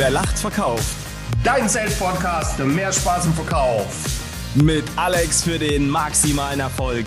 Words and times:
Wer 0.00 0.12
lacht, 0.12 0.38
verkauft. 0.38 0.96
Dein 1.44 1.68
Sales-Podcast 1.68 2.56
für 2.56 2.64
mehr 2.64 2.90
Spaß 2.90 3.26
im 3.26 3.34
Verkauf. 3.34 3.86
Mit 4.54 4.84
Alex 4.96 5.44
für 5.44 5.58
den 5.58 5.90
maximalen 5.90 6.60
Erfolg. 6.60 7.04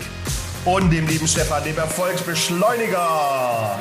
Und 0.64 0.92
dem 0.92 1.08
lieben 1.08 1.26
Stefan, 1.26 1.64
dem 1.64 1.76
Erfolgsbeschleuniger. 1.76 3.80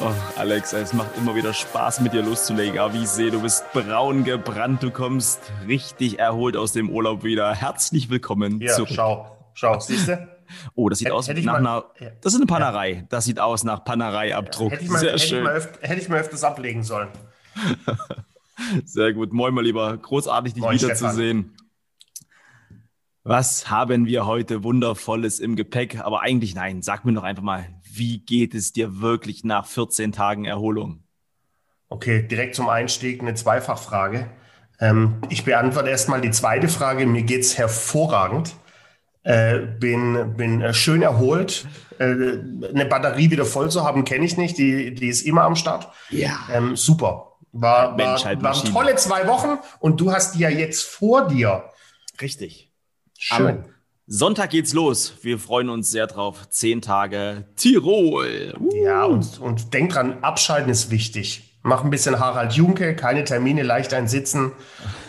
Oh, 0.00 0.10
Alex, 0.38 0.72
es 0.72 0.94
macht 0.94 1.10
immer 1.18 1.34
wieder 1.34 1.52
Spaß, 1.52 2.00
mit 2.00 2.14
dir 2.14 2.22
loszulegen. 2.22 2.78
Aber 2.78 2.94
wie 2.94 3.02
ich 3.02 3.10
sehe, 3.10 3.30
du 3.30 3.42
bist 3.42 3.70
braun 3.74 4.24
gebrannt. 4.24 4.82
Du 4.82 4.90
kommst 4.90 5.38
richtig 5.68 6.18
erholt 6.18 6.56
aus 6.56 6.72
dem 6.72 6.88
Urlaub 6.88 7.24
wieder. 7.24 7.54
Herzlich 7.54 8.08
willkommen 8.08 8.62
ja, 8.62 8.72
zurück. 8.72 8.88
Schau, 8.94 9.36
schau, 9.52 9.78
siehst 9.80 10.08
du? 10.08 10.28
Oh, 10.74 10.88
das 10.88 11.00
sieht 11.00 11.08
Hätt, 11.08 11.14
aus 11.14 11.28
nach 11.28 11.44
mal, 11.44 11.56
einer. 11.56 11.84
Das 12.22 12.32
ist 12.32 12.38
eine 12.38 12.46
Panerei. 12.46 12.90
Ja. 12.90 13.02
Das 13.10 13.26
sieht 13.26 13.38
aus 13.38 13.64
nach 13.64 13.84
Panerei-Abdruck. 13.84 14.72
Hätte 14.72 14.84
ich 14.84 14.88
mal, 14.88 14.98
Sehr 14.98 15.10
hätte 15.10 15.18
schön. 15.18 15.38
Ich 15.40 15.44
mal 15.44 15.56
öfter, 15.56 15.86
hätte 15.86 16.00
ich 16.00 16.08
mal 16.08 16.20
öfters 16.20 16.42
ablegen 16.42 16.84
sollen. 16.84 17.08
Sehr 18.84 19.12
gut. 19.12 19.32
Moin, 19.32 19.54
mal 19.54 19.64
lieber. 19.64 19.96
Großartig, 19.96 20.54
dich 20.54 20.62
Moin, 20.62 20.80
wiederzusehen. 20.80 21.56
Was 23.22 23.70
haben 23.70 24.06
wir 24.06 24.24
heute 24.26 24.62
Wundervolles 24.62 25.40
im 25.40 25.56
Gepäck? 25.56 26.00
Aber 26.00 26.22
eigentlich 26.22 26.54
nein. 26.54 26.82
Sag 26.82 27.04
mir 27.04 27.12
doch 27.12 27.24
einfach 27.24 27.42
mal, 27.42 27.66
wie 27.82 28.18
geht 28.18 28.54
es 28.54 28.72
dir 28.72 29.00
wirklich 29.00 29.42
nach 29.42 29.66
14 29.66 30.12
Tagen 30.12 30.44
Erholung? 30.44 31.02
Okay, 31.88 32.22
direkt 32.22 32.54
zum 32.54 32.68
Einstieg 32.68 33.20
eine 33.20 33.34
Zweifachfrage. 33.34 34.30
Ähm, 34.78 35.16
ich 35.28 35.44
beantworte 35.44 35.88
erstmal 35.88 36.20
die 36.20 36.30
zweite 36.30 36.68
Frage. 36.68 37.06
Mir 37.06 37.22
geht 37.22 37.40
es 37.40 37.58
hervorragend. 37.58 38.54
Äh, 39.22 39.58
bin, 39.58 40.34
bin 40.36 40.60
äh, 40.60 40.72
schön 40.72 41.02
erholt. 41.02 41.66
Äh, 41.98 42.04
eine 42.04 42.86
Batterie 42.88 43.30
wieder 43.30 43.44
voll 43.44 43.70
zu 43.70 43.82
haben, 43.82 44.04
kenne 44.04 44.24
ich 44.24 44.36
nicht. 44.36 44.56
Die, 44.58 44.94
die 44.94 45.08
ist 45.08 45.22
immer 45.22 45.42
am 45.42 45.56
Start. 45.56 45.88
Ja. 46.10 46.38
Ähm, 46.52 46.76
super. 46.76 47.35
War, 47.60 47.98
war, 47.98 48.42
waren 48.42 48.72
tolle 48.72 48.96
zwei 48.96 49.26
Wochen 49.26 49.58
und 49.80 50.00
du 50.00 50.12
hast 50.12 50.34
die 50.34 50.40
ja 50.40 50.48
jetzt 50.48 50.84
vor 50.84 51.28
dir. 51.28 51.64
Richtig. 52.20 52.72
Schön. 53.18 53.46
Am 53.46 53.64
Sonntag 54.06 54.50
geht's 54.50 54.72
los. 54.72 55.14
Wir 55.22 55.38
freuen 55.38 55.68
uns 55.68 55.90
sehr 55.90 56.06
drauf. 56.06 56.48
Zehn 56.50 56.80
Tage 56.80 57.46
Tirol. 57.56 58.54
Uh. 58.60 58.70
Ja, 58.74 59.04
und, 59.04 59.40
und 59.40 59.74
denk 59.74 59.92
dran, 59.92 60.22
abschalten 60.22 60.70
ist 60.70 60.90
wichtig. 60.90 61.58
Mach 61.62 61.82
ein 61.82 61.90
bisschen 61.90 62.20
Harald 62.20 62.52
Junke, 62.52 62.94
keine 62.94 63.24
Termine, 63.24 63.64
leicht 63.64 63.92
einsitzen 63.92 64.52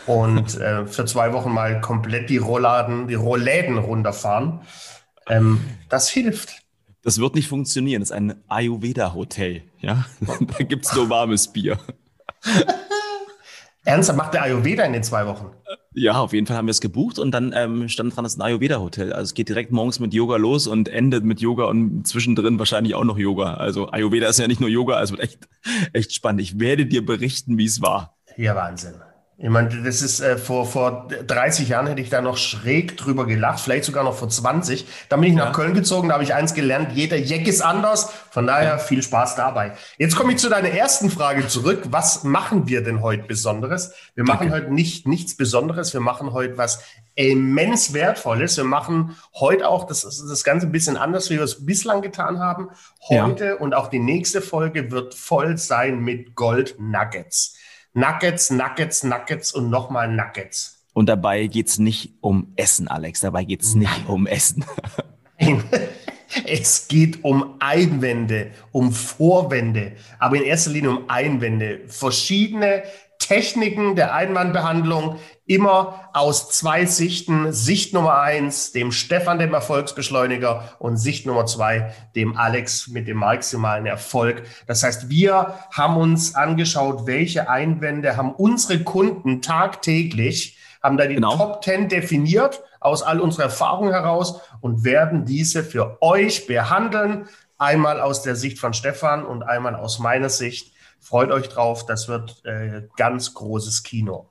und 0.08 0.58
äh, 0.60 0.88
für 0.88 1.06
zwei 1.06 1.32
Wochen 1.32 1.52
mal 1.52 1.82
komplett 1.82 2.32
die 2.32 2.38
Rollladen, 2.38 3.08
die 3.08 3.14
Rollläden 3.14 3.78
runterfahren. 3.78 4.62
Ähm, 5.28 5.64
das 5.90 6.10
hilft. 6.10 6.64
Das 7.04 7.20
wird 7.20 7.36
nicht 7.36 7.48
funktionieren. 7.48 8.02
Das 8.02 8.10
ist 8.10 8.16
ein 8.16 8.44
Ayurveda-Hotel. 8.48 9.62
Ja? 9.80 10.06
da 10.58 10.64
gibt's 10.64 10.96
nur 10.96 11.10
warmes 11.12 11.48
Bier. 11.48 11.78
Ernsthaft, 13.86 14.18
macht 14.18 14.34
der 14.34 14.44
Ayurveda 14.44 14.84
in 14.84 14.94
den 14.94 15.04
zwei 15.04 15.26
Wochen? 15.28 15.52
Ja, 15.94 16.20
auf 16.20 16.34
jeden 16.34 16.46
Fall 16.46 16.58
haben 16.58 16.68
wir 16.68 16.72
es 16.72 16.82
gebucht 16.82 17.18
und 17.20 17.32
dann 17.32 17.54
ähm, 17.56 17.88
stand 17.88 18.16
dran, 18.16 18.24
das 18.24 18.34
ist 18.34 18.40
ein 18.40 18.44
Ayurveda-Hotel. 18.44 19.14
Also 19.14 19.24
es 19.30 19.34
geht 19.34 19.50
direkt 19.50 19.72
morgens 19.72 20.00
mit 20.00 20.14
Yoga 20.14 20.36
los 20.36 20.68
und 20.68 20.90
endet 20.90 21.24
mit 21.24 21.40
Yoga 21.40 21.66
und 21.66 22.06
zwischendrin 22.06 22.60
wahrscheinlich 22.60 22.96
auch 22.96 23.06
noch 23.06 23.18
Yoga. 23.18 23.56
Also 23.56 23.90
Ayurveda 23.90 24.28
ist 24.28 24.40
ja 24.40 24.48
nicht 24.48 24.60
nur 24.60 24.70
Yoga, 24.70 24.96
also 24.96 25.14
wird 25.18 25.24
echt, 25.24 25.48
echt 25.94 26.14
spannend. 26.14 26.42
Ich 26.42 26.60
werde 26.60 26.86
dir 26.86 27.06
berichten, 27.06 27.58
wie 27.58 27.66
es 27.66 27.82
war. 27.82 28.18
Ja, 28.36 28.56
Wahnsinn. 28.56 28.96
Ich 29.40 29.50
meine, 29.50 29.70
das 29.84 30.02
ist 30.02 30.20
äh, 30.20 30.36
vor, 30.36 30.66
vor 30.66 31.08
30 31.10 31.70
Jahren 31.70 31.86
hätte 31.86 32.02
ich 32.02 32.10
da 32.10 32.22
noch 32.22 32.38
schräg 32.38 32.98
drüber 32.98 33.28
gelacht, 33.28 33.60
vielleicht 33.60 33.86
sogar 33.86 34.04
noch 34.04 34.16
vor 34.16 34.30
20. 34.30 34.88
Dann 35.10 35.22
bin 35.22 35.30
ich 35.30 35.36
nach 35.36 35.54
Köln 35.54 35.76
gezogen, 35.76 36.08
da 36.08 36.16
habe 36.16 36.24
ich 36.24 36.34
eins 36.34 36.56
gelernt, 36.56 36.94
jeder 36.94 37.18
Jeck 37.18 37.48
ist 37.48 37.62
anders. 37.62 38.12
Von 38.32 38.48
daher 38.48 38.70
ja. 38.70 38.78
viel 38.80 39.04
Spaß 39.04 39.36
dabei. 39.36 39.74
Jetzt 40.00 40.16
komme 40.16 40.32
ich 40.32 40.40
zu 40.40 40.50
deiner 40.50 40.70
ersten 40.70 41.12
Frage 41.12 41.48
zurück. 41.48 41.84
Was 41.92 42.24
machen 42.24 42.68
wir 42.68 42.84
denn 42.84 43.04
heute 43.04 43.28
Besonderes? 43.28 43.94
Wir 44.16 44.24
machen 44.24 44.52
heute 44.52 44.74
nicht 44.74 45.08
nichts 45.08 45.38
Besonderes, 45.38 45.94
wir 45.94 46.02
machen 46.02 46.34
heute 46.34 46.58
was 46.58 46.82
immens 47.14 47.94
Wertvolles. 47.94 48.58
Wir 48.58 48.64
machen 48.64 49.18
heute 49.36 49.68
auch 49.68 49.86
das, 49.86 50.02
das 50.02 50.44
Ganze 50.44 50.66
ein 50.66 50.72
bisschen 50.72 50.98
anders, 50.98 51.30
wie 51.30 51.36
wir 51.36 51.44
es 51.44 51.64
bislang 51.64 52.02
getan 52.02 52.40
haben. 52.40 52.70
Heute 53.08 53.46
ja. 53.46 53.56
und 53.56 53.76
auch 53.76 53.88
die 53.88 54.00
nächste 54.00 54.42
Folge 54.42 54.90
wird 54.90 55.14
voll 55.14 55.60
sein 55.60 56.00
mit 56.00 56.34
Gold 56.34 56.76
Nuggets. 56.80 57.57
Nuggets, 57.98 58.52
Nuggets, 58.52 59.04
Nuggets 59.04 59.52
und 59.54 59.72
nochmal 59.72 60.08
Nuggets. 60.08 60.86
Und 60.94 61.10
dabei 61.10 61.48
geht 61.48 61.68
es 61.68 61.80
nicht 61.80 62.14
um 62.22 62.54
Essen, 62.56 62.88
Alex. 62.88 63.22
Dabei 63.22 63.44
geht 63.44 63.64
es 63.64 63.74
nicht 63.74 64.08
um 64.08 64.28
Essen. 64.28 64.64
es 66.46 66.88
geht 66.88 67.24
um 67.24 67.56
Einwände, 67.58 68.52
um 68.72 68.92
Vorwände, 68.92 69.94
aber 70.20 70.36
in 70.36 70.44
erster 70.44 70.70
Linie 70.70 70.92
um 70.92 71.10
Einwände. 71.10 71.80
Verschiedene 71.88 72.84
Techniken 73.18 73.96
der 73.96 74.14
Einwandbehandlung, 74.14 75.18
immer 75.48 76.10
aus 76.14 76.50
zwei 76.50 76.86
Sichten. 76.86 77.52
Sicht 77.54 77.94
Nummer 77.94 78.20
eins, 78.20 78.74
dem 78.74 78.92
Stefan, 78.92 79.40
dem 79.40 79.54
Erfolgsbeschleuniger, 79.54 80.76
und 80.80 80.98
Sicht 80.98 81.26
Nummer 81.26 81.46
zwei, 81.46 81.94
dem 82.16 82.38
Alex 82.38 82.90
mit 82.90 83.08
dem 83.08 83.18
maximalen 83.18 83.86
Erfolg. 83.86 84.44
Das 84.68 84.84
heißt, 84.84 85.10
wir 85.10 85.56
haben 85.72 85.98
uns 85.98 86.36
angeschaut, 86.36 87.08
welche 87.08 87.50
Einwände 87.50 88.18
haben 88.18 88.34
unsere 88.34 88.84
Kunden 88.84 89.42
tagtäglich, 89.42 90.58
haben 90.84 90.98
da 90.98 91.08
die 91.08 91.16
genau. 91.16 91.36
Top 91.36 91.64
10 91.64 91.90
definiert 91.90 92.62
aus 92.80 93.02
all 93.02 93.20
unserer 93.20 93.46
Erfahrung 93.46 93.90
heraus 93.90 94.42
und 94.62 94.84
werden 94.84 95.26
diese 95.26 95.64
für 95.64 95.98
euch 96.02 96.46
behandeln. 96.46 97.28
Einmal 97.58 98.00
aus 98.00 98.22
der 98.22 98.36
Sicht 98.36 98.60
von 98.60 98.74
Stefan 98.74 99.26
und 99.26 99.44
einmal 99.44 99.76
aus 99.76 99.98
meiner 100.00 100.30
Sicht. 100.30 100.74
Freut 101.00 101.32
euch 101.32 101.50
drauf, 101.50 101.86
das 101.86 102.08
wird 102.08 102.44
äh, 102.46 102.84
ganz 102.96 103.34
großes 103.34 103.84
Kino. 103.84 104.30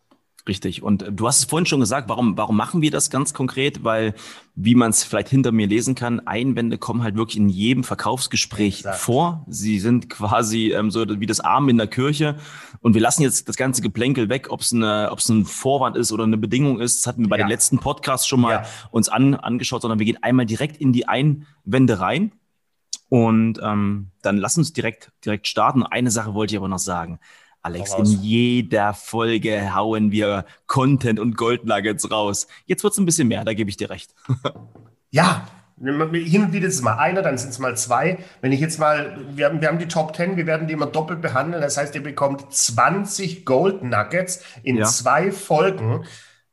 Richtig. 0.48 0.82
Und 0.82 1.02
äh, 1.02 1.12
du 1.12 1.26
hast 1.26 1.40
es 1.40 1.44
vorhin 1.44 1.66
schon 1.66 1.80
gesagt, 1.80 2.08
warum, 2.08 2.36
warum 2.36 2.56
machen 2.56 2.82
wir 2.82 2.90
das 2.90 3.10
ganz 3.10 3.34
konkret? 3.34 3.82
Weil, 3.84 4.14
wie 4.54 4.74
man 4.74 4.90
es 4.90 5.02
vielleicht 5.02 5.28
hinter 5.28 5.52
mir 5.52 5.66
lesen 5.66 5.94
kann, 5.94 6.20
Einwände 6.20 6.78
kommen 6.78 7.02
halt 7.02 7.16
wirklich 7.16 7.36
in 7.36 7.48
jedem 7.48 7.84
Verkaufsgespräch 7.84 8.78
Exakt. 8.78 8.98
vor. 8.98 9.44
Sie 9.48 9.80
sind 9.80 10.08
quasi 10.08 10.72
ähm, 10.72 10.90
so 10.90 11.04
wie 11.20 11.26
das 11.26 11.40
Arm 11.40 11.68
in 11.68 11.78
der 11.78 11.88
Kirche. 11.88 12.36
Und 12.80 12.94
wir 12.94 13.00
lassen 13.00 13.22
jetzt 13.22 13.48
das 13.48 13.56
ganze 13.56 13.82
Geplänkel 13.82 14.28
weg, 14.28 14.48
ob 14.50 14.60
es 14.60 14.72
eine, 14.72 15.10
ob 15.10 15.18
es 15.18 15.28
ein 15.28 15.44
Vorwand 15.44 15.96
ist 15.96 16.12
oder 16.12 16.24
eine 16.24 16.36
Bedingung 16.36 16.80
ist. 16.80 16.98
Das 16.98 17.06
hatten 17.06 17.22
wir 17.22 17.28
bei 17.28 17.38
ja. 17.38 17.44
den 17.44 17.50
letzten 17.50 17.78
Podcasts 17.78 18.26
schon 18.26 18.40
mal 18.40 18.52
ja. 18.52 18.64
uns 18.90 19.08
an, 19.08 19.34
angeschaut, 19.34 19.82
sondern 19.82 19.98
wir 19.98 20.06
gehen 20.06 20.22
einmal 20.22 20.46
direkt 20.46 20.76
in 20.76 20.92
die 20.92 21.08
Einwände 21.08 21.98
rein. 21.98 22.32
Und 23.08 23.60
ähm, 23.62 24.10
dann 24.22 24.36
lass 24.36 24.58
uns 24.58 24.72
direkt, 24.72 25.12
direkt 25.24 25.46
starten. 25.46 25.84
Eine 25.84 26.10
Sache 26.10 26.34
wollte 26.34 26.54
ich 26.54 26.58
aber 26.58 26.68
noch 26.68 26.78
sagen. 26.78 27.20
Alex, 27.66 27.94
in 27.94 28.04
jeder 28.22 28.94
Folge 28.94 29.74
hauen 29.74 30.12
wir 30.12 30.44
Content 30.68 31.18
und 31.18 31.36
Goldnuggets 31.36 32.12
raus. 32.12 32.46
Jetzt 32.66 32.84
wird 32.84 32.92
es 32.92 32.98
ein 33.00 33.06
bisschen 33.06 33.26
mehr, 33.26 33.44
da 33.44 33.54
gebe 33.54 33.68
ich 33.68 33.76
dir 33.76 33.90
recht. 33.90 34.14
ja, 35.10 35.48
hin 35.80 36.42
und 36.42 36.52
wieder 36.52 36.68
ist 36.68 36.76
es 36.76 36.82
mal 36.82 36.94
einer, 36.94 37.22
dann 37.22 37.36
sind 37.38 37.50
es 37.50 37.58
mal 37.58 37.76
zwei. 37.76 38.18
Wenn 38.40 38.52
ich 38.52 38.60
jetzt 38.60 38.78
mal, 38.78 39.18
wir 39.32 39.46
haben, 39.46 39.60
wir 39.60 39.66
haben 39.66 39.80
die 39.80 39.88
Top 39.88 40.14
10, 40.14 40.36
wir 40.36 40.46
werden 40.46 40.68
die 40.68 40.74
immer 40.74 40.86
doppelt 40.86 41.20
behandeln. 41.20 41.60
Das 41.60 41.76
heißt, 41.76 41.92
ihr 41.96 42.04
bekommt 42.04 42.52
20 42.54 43.44
Gold 43.44 43.82
Nuggets 43.82 44.44
in 44.62 44.76
ja. 44.76 44.84
zwei 44.84 45.32
Folgen. 45.32 46.04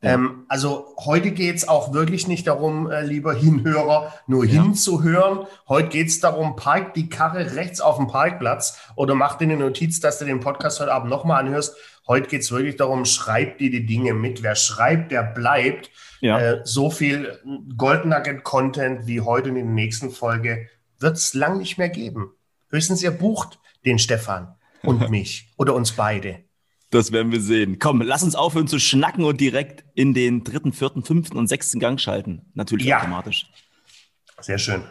Ähm, 0.04 0.46
also 0.50 0.96
heute 1.00 1.32
geht's 1.32 1.68
auch 1.68 1.94
wirklich 1.94 2.28
nicht 2.28 2.46
darum, 2.46 2.92
äh, 2.92 3.04
lieber 3.04 3.34
Hinhörer, 3.34 4.14
nur 4.28 4.44
ja. 4.44 4.62
hinzuhören. 4.62 5.48
Heute 5.68 5.90
geht's 5.90 6.20
darum, 6.20 6.58
park 6.58 6.94
die 6.94 7.08
Karre 7.08 7.56
rechts 7.56 7.80
auf 7.80 7.96
dem 7.96 8.08
Parkplatz 8.08 8.78
oder 8.96 9.16
mach 9.16 9.38
dir 9.38 9.46
eine 9.46 9.58
Notiz, 9.58 10.02
dass 10.02 10.20
du 10.20 10.26
den 10.26 10.42
Podcast 10.42 10.82
heute 10.82 10.94
Abend 10.94 11.10
nochmal 11.10 11.42
anhörst. 11.42 11.76
Heute 12.06 12.28
geht's 12.28 12.52
wirklich 12.52 12.76
darum, 12.76 13.06
schreib 13.06 13.60
dir 13.60 13.72
die 13.72 13.86
Dinge 13.86 14.14
mit. 14.14 14.44
Wer 14.44 14.56
schreibt, 14.56 15.14
der 15.14 15.24
bleibt. 15.24 15.90
Ja. 16.20 16.38
Äh, 16.38 16.62
so 16.66 16.90
viel 16.92 17.40
Gold 17.78 18.06
Nugget 18.06 18.44
Content 18.44 19.08
wie 19.08 19.22
heute 19.22 19.50
in 19.50 19.56
der 19.56 19.64
nächsten 19.64 20.12
Folge 20.12 20.68
wird's 21.00 21.34
lang 21.34 21.58
nicht 21.58 21.78
mehr 21.78 21.90
geben. 21.90 22.32
Höchstens 22.70 23.02
ihr 23.04 23.12
bucht 23.12 23.60
den 23.86 24.00
Stefan 24.00 24.56
und 24.84 25.10
mich 25.12 25.54
oder 25.58 25.74
uns 25.74 25.94
beide. 25.94 26.44
Das 26.94 27.12
werden 27.12 27.32
wir 27.32 27.42
sehen. 27.42 27.80
Komm, 27.80 28.02
lass 28.02 28.22
uns 28.22 28.36
aufhören 28.36 28.68
zu 28.68 28.78
schnacken 28.78 29.24
und 29.24 29.42
direkt 29.42 29.84
in 29.96 30.14
den 30.14 30.44
dritten, 30.44 30.74
vierten, 30.74 31.04
fünften 31.04 31.38
und 31.38 31.48
sechsten 31.48 31.80
Gang 31.80 32.00
schalten. 32.00 32.44
Natürlich 32.54 32.86
ja. 32.86 33.00
automatisch. 33.00 33.48
Sehr 34.40 34.60
schön. 34.60 34.84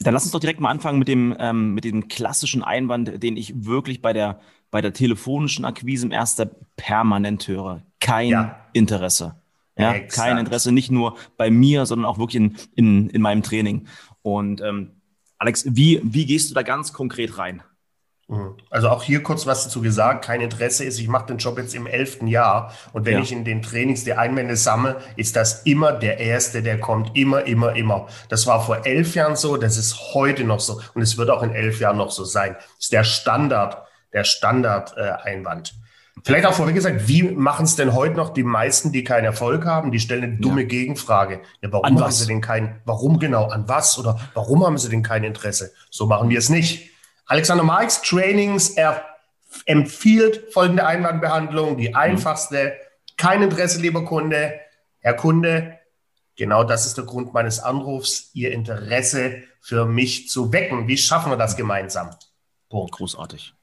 Dann 0.00 0.14
lass 0.14 0.24
uns 0.24 0.32
doch 0.32 0.40
direkt 0.40 0.58
mal 0.58 0.70
anfangen 0.70 0.98
mit 0.98 1.06
dem, 1.06 1.36
ähm, 1.38 1.74
mit 1.74 1.84
dem 1.84 2.08
klassischen 2.08 2.64
Einwand, 2.64 3.22
den 3.22 3.36
ich 3.36 3.64
wirklich 3.64 4.02
bei 4.02 4.12
der, 4.12 4.40
bei 4.72 4.80
der 4.80 4.92
telefonischen 4.92 5.64
Akquise 5.64 6.06
im 6.06 6.12
erster 6.12 6.50
permanent 6.76 7.46
höre. 7.46 7.82
Kein 8.00 8.28
ja. 8.30 8.66
Interesse. 8.72 9.36
Ja, 9.78 9.96
kein 10.00 10.38
Interesse, 10.38 10.72
nicht 10.72 10.90
nur 10.90 11.16
bei 11.36 11.50
mir, 11.50 11.86
sondern 11.86 12.06
auch 12.06 12.18
wirklich 12.18 12.42
in, 12.42 12.56
in, 12.74 13.10
in 13.10 13.22
meinem 13.22 13.42
Training. 13.42 13.86
Und 14.22 14.60
ähm, 14.60 14.90
Alex, 15.38 15.66
wie, 15.68 16.00
wie 16.02 16.26
gehst 16.26 16.50
du 16.50 16.54
da 16.54 16.62
ganz 16.62 16.92
konkret 16.92 17.38
rein? 17.38 17.62
Mhm. 18.28 18.56
Also 18.70 18.88
auch 18.88 19.04
hier 19.04 19.22
kurz 19.22 19.46
was 19.46 19.64
dazu 19.64 19.80
gesagt, 19.80 20.24
kein 20.24 20.40
Interesse 20.40 20.84
ist, 20.84 20.98
ich 20.98 21.06
mache 21.06 21.26
den 21.26 21.38
Job 21.38 21.58
jetzt 21.58 21.74
im 21.74 21.86
elften 21.86 22.26
Jahr 22.26 22.72
und 22.92 23.06
wenn 23.06 23.14
ja. 23.14 23.20
ich 23.20 23.30
in 23.30 23.44
den 23.44 23.62
Trainings 23.62 24.02
die 24.02 24.14
Einwände 24.14 24.56
sammle, 24.56 24.96
ist 25.14 25.36
das 25.36 25.62
immer 25.62 25.92
der 25.92 26.18
Erste, 26.18 26.62
der 26.62 26.80
kommt, 26.80 27.16
immer, 27.16 27.44
immer, 27.44 27.76
immer. 27.76 28.08
Das 28.28 28.46
war 28.48 28.64
vor 28.64 28.84
elf 28.84 29.14
Jahren 29.14 29.36
so, 29.36 29.56
das 29.56 29.76
ist 29.76 30.12
heute 30.14 30.42
noch 30.42 30.58
so 30.58 30.80
und 30.94 31.02
es 31.02 31.16
wird 31.16 31.30
auch 31.30 31.44
in 31.44 31.52
elf 31.52 31.78
Jahren 31.78 31.98
noch 31.98 32.10
so 32.10 32.24
sein. 32.24 32.56
Das 32.58 32.66
ist 32.80 32.92
der 32.92 33.04
Standard, 33.04 33.86
der 34.12 34.24
Standard-Einwand. 34.24 35.74
Vielleicht 36.24 36.46
auch 36.46 36.54
vorweg 36.54 36.74
gesagt, 36.74 37.06
wie 37.06 37.22
machen 37.22 37.66
es 37.66 37.76
denn 37.76 37.94
heute 37.94 38.16
noch 38.16 38.30
die 38.30 38.42
meisten, 38.42 38.90
die 38.90 39.04
keinen 39.04 39.26
Erfolg 39.26 39.64
haben? 39.64 39.92
Die 39.92 40.00
stellen 40.00 40.24
eine 40.24 40.36
dumme 40.38 40.62
ja. 40.62 40.66
Gegenfrage. 40.66 41.42
Ja, 41.60 41.70
warum 41.70 42.00
haben 42.00 42.10
sie 42.10 42.26
denn 42.26 42.40
kein, 42.40 42.80
warum 42.84 43.20
genau, 43.20 43.46
an 43.50 43.68
was 43.68 43.96
oder 43.98 44.18
warum 44.34 44.66
haben 44.66 44.78
sie 44.78 44.88
denn 44.88 45.04
kein 45.04 45.22
Interesse? 45.22 45.72
So 45.90 46.06
machen 46.06 46.28
wir 46.28 46.38
es 46.38 46.48
nicht. 46.48 46.95
Alexander 47.26 47.64
Marx 47.64 48.02
Trainings, 48.02 48.70
er 48.70 49.04
empfiehlt 49.64 50.52
folgende 50.52 50.86
Einwandbehandlung, 50.86 51.76
die 51.76 51.88
mhm. 51.90 51.96
einfachste, 51.96 52.76
kein 53.16 53.42
Interesse, 53.42 53.80
lieber 53.80 54.04
Kunde. 54.04 54.60
Herr 55.00 55.14
Kunde, 55.14 55.78
genau 56.36 56.64
das 56.64 56.86
ist 56.86 56.96
der 56.96 57.04
Grund 57.04 57.32
meines 57.32 57.60
Anrufs, 57.60 58.30
Ihr 58.34 58.52
Interesse 58.52 59.42
für 59.60 59.86
mich 59.86 60.28
zu 60.28 60.52
wecken. 60.52 60.88
Wie 60.88 60.98
schaffen 60.98 61.30
wir 61.32 61.36
das 61.36 61.56
gemeinsam? 61.56 62.10
Punkt. 62.68 62.92
Großartig 62.92 63.56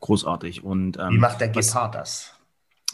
großartig. 0.00 0.64
Und, 0.64 0.98
ähm, 0.98 1.10
Wie 1.10 1.18
macht 1.18 1.40
der 1.40 1.48
Gepard 1.48 1.94
das? 1.94 2.32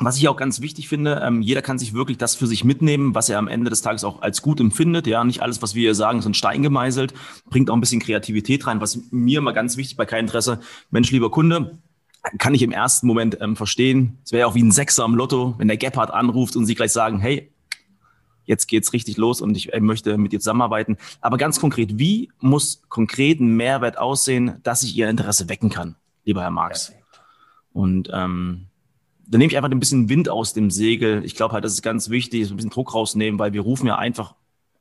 Was 0.01 0.17
ich 0.17 0.27
auch 0.29 0.37
ganz 0.37 0.61
wichtig 0.61 0.89
finde, 0.89 1.23
ähm, 1.25 1.41
jeder 1.41 1.63
kann 1.63 1.79
sich 1.79 1.95
wirklich 1.95 2.19
das 2.19 2.35
für 2.35 2.49
sich 2.49 2.65
mitnehmen, 2.65 3.15
was 3.15 3.29
er 3.29 3.39
am 3.39 3.47
Ende 3.47 3.71
des 3.71 3.81
Tages 3.81 4.03
auch 4.03 4.23
als 4.23 4.43
gut 4.43 4.59
empfindet. 4.59 5.07
Ja, 5.07 5.23
nicht 5.23 5.41
alles, 5.41 5.63
was 5.63 5.75
wir 5.75 5.83
hier 5.83 5.95
sagen, 5.95 6.19
ist 6.19 6.27
ein 6.27 6.35
Stein 6.35 6.63
gemeißelt, 6.63 7.15
bringt 7.49 7.71
auch 7.71 7.75
ein 7.75 7.81
bisschen 7.81 8.01
Kreativität 8.01 8.67
rein. 8.67 8.81
Was 8.81 8.99
mir 9.11 9.39
immer 9.39 9.53
ganz 9.53 9.77
wichtig 9.77 9.97
bei 9.97 10.05
keinem 10.05 10.27
Interesse, 10.27 10.61
Mensch, 10.91 11.13
lieber 11.13 11.31
Kunde, 11.31 11.79
kann 12.39 12.55
ich 12.55 12.63
im 12.63 12.73
ersten 12.73 13.07
Moment 13.07 13.39
ähm, 13.41 13.55
verstehen. 13.55 14.19
Es 14.25 14.33
wäre 14.33 14.41
ja 14.41 14.47
auch 14.47 14.55
wie 14.57 14.63
ein 14.63 14.73
Sechser 14.73 15.05
am 15.05 15.15
Lotto, 15.15 15.55
wenn 15.59 15.69
der 15.69 15.77
Gepard 15.77 16.11
anruft 16.11 16.57
und 16.57 16.67
sie 16.67 16.75
gleich 16.75 16.93
sagen, 16.93 17.21
hey, 17.21 17.53
jetzt 18.47 18.67
geht's 18.67 18.93
richtig 18.93 19.17
los 19.17 19.41
und 19.41 19.57
ich 19.57 19.73
äh, 19.73 19.81
möchte 19.81 20.19
mit 20.19 20.33
dir 20.33 20.41
zusammenarbeiten. 20.41 20.97
Aber 21.21 21.37
ganz 21.37 21.61
konkret, 21.61 21.99
wie 21.99 22.31
muss 22.41 22.83
konkret 22.89 23.41
ein 23.41 23.55
Mehrwert 23.57 23.99
aussehen, 23.99 24.57
dass 24.65 24.83
ich 24.83 24.97
Ihr 24.97 25.09
Interesse 25.09 25.49
wecken 25.49 25.71
kann? 25.71 25.97
lieber 26.25 26.43
Herr 26.43 26.51
Marx. 26.51 26.93
Und 27.73 28.11
ähm, 28.13 28.67
da 29.35 29.39
nehme 29.39 29.51
ich 29.51 29.57
einfach 29.57 29.69
ein 29.69 29.81
bisschen 29.81 30.09
Wind 30.09 30.29
aus 30.29 30.53
dem 30.53 30.71
Segel. 30.71 31.25
Ich 31.25 31.35
glaube 31.35 31.55
halt, 31.55 31.65
das 31.65 31.73
ist 31.73 31.83
ganz 31.83 32.09
wichtig, 32.09 32.47
so 32.47 32.55
ein 32.55 32.57
bisschen 32.57 32.71
Druck 32.71 32.95
rausnehmen, 32.95 33.37
weil 33.41 33.53
wir 33.53 33.63
rufen 33.63 33.89
ja 33.89 33.99
einfach 33.99 34.37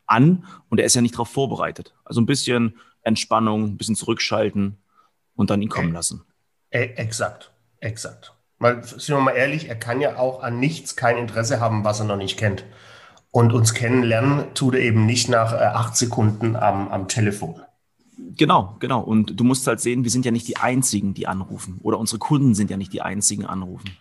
an 0.05 0.45
und 0.69 0.79
er 0.79 0.85
ist 0.85 0.94
ja 0.94 1.01
nicht 1.01 1.15
darauf 1.15 1.29
vorbereitet. 1.29 1.95
Also 2.05 2.21
ein 2.21 2.27
bisschen 2.27 2.77
Entspannung, 3.01 3.63
ein 3.63 3.77
bisschen 3.77 3.95
zurückschalten 3.95 4.77
und 5.33 5.50
dann 5.50 5.59
ihn 5.63 5.69
kommen 5.69 5.89
äh, 5.89 5.94
lassen. 5.94 6.21
Äh, 6.69 6.83
exakt, 6.97 7.51
exakt. 7.79 8.35
Mal, 8.59 8.83
sind 8.83 9.15
wir 9.15 9.21
mal 9.21 9.31
ehrlich, 9.31 9.69
er 9.69 9.75
kann 9.75 10.01
ja 10.01 10.17
auch 10.19 10.44
an 10.44 10.59
nichts 10.59 10.95
kein 10.95 11.17
Interesse 11.17 11.59
haben, 11.59 11.83
was 11.83 12.01
er 12.01 12.05
noch 12.05 12.17
nicht 12.17 12.38
kennt. 12.38 12.63
Und 13.31 13.53
uns 13.53 13.73
kennenlernen 13.73 14.53
tut 14.53 14.75
er 14.75 14.81
eben 14.81 15.07
nicht 15.07 15.29
nach 15.29 15.53
äh, 15.53 15.65
acht 15.65 15.97
Sekunden 15.97 16.55
am, 16.55 16.89
am 16.89 17.07
Telefon. 17.07 17.59
Genau, 18.38 18.75
genau. 18.79 19.01
Und 19.01 19.39
du 19.39 19.44
musst 19.44 19.65
halt 19.65 19.79
sehen, 19.79 20.03
wir 20.03 20.11
sind 20.11 20.25
ja 20.25 20.31
nicht 20.31 20.47
die 20.47 20.57
Einzigen, 20.57 21.15
die 21.15 21.25
anrufen. 21.25 21.79
Oder 21.81 21.97
unsere 21.97 22.19
Kunden 22.19 22.53
sind 22.53 22.69
ja 22.69 22.77
nicht 22.77 22.94
die 22.94 23.01
Einzigen, 23.01 23.47
anrufen. 23.47 23.97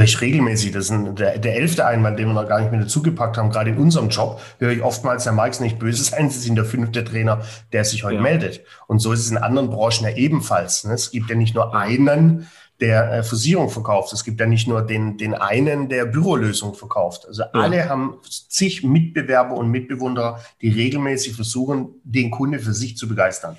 Recht 0.00 0.20
regelmäßig. 0.22 0.72
Das 0.72 0.86
ist 0.86 0.90
ein, 0.90 1.14
der, 1.14 1.38
der 1.38 1.56
elfte 1.56 1.84
Einwand, 1.84 2.18
den 2.18 2.28
wir 2.28 2.32
noch 2.32 2.48
gar 2.48 2.58
nicht 2.60 2.70
mehr 2.70 2.80
dazugepackt 2.80 3.36
haben. 3.36 3.50
Gerade 3.50 3.70
in 3.70 3.76
unserem 3.76 4.08
Job 4.08 4.40
höre 4.58 4.72
ich 4.72 4.82
oftmals, 4.82 5.26
Herr 5.26 5.32
Marx, 5.32 5.60
nicht 5.60 5.78
böse 5.78 6.02
sein, 6.10 6.30
Sie 6.30 6.38
sind 6.38 6.56
der 6.56 6.64
fünfte 6.64 7.04
Trainer, 7.04 7.42
der 7.72 7.84
sich 7.84 8.02
heute 8.02 8.16
ja. 8.16 8.22
meldet. 8.22 8.62
Und 8.86 9.00
so 9.00 9.12
ist 9.12 9.20
es 9.20 9.30
in 9.30 9.36
anderen 9.36 9.68
Branchen 9.68 10.04
ja 10.04 10.16
ebenfalls. 10.16 10.84
Ne? 10.84 10.94
Es 10.94 11.10
gibt 11.10 11.28
ja 11.28 11.36
nicht 11.36 11.54
nur 11.54 11.74
einen, 11.76 12.48
der 12.80 13.12
äh, 13.12 13.22
Versicherung 13.22 13.68
verkauft. 13.68 14.14
Es 14.14 14.24
gibt 14.24 14.40
ja 14.40 14.46
nicht 14.46 14.66
nur 14.66 14.80
den, 14.80 15.18
den 15.18 15.34
einen, 15.34 15.90
der 15.90 16.06
Bürolösung 16.06 16.72
verkauft. 16.72 17.26
Also 17.26 17.42
ja. 17.42 17.50
alle 17.52 17.86
haben 17.88 18.14
zig 18.48 18.82
Mitbewerber 18.82 19.54
und 19.54 19.70
Mitbewunderer, 19.70 20.40
die 20.62 20.70
regelmäßig 20.70 21.34
versuchen, 21.34 22.00
den 22.04 22.30
Kunde 22.30 22.58
für 22.58 22.72
sich 22.72 22.96
zu 22.96 23.06
begeistern. 23.06 23.58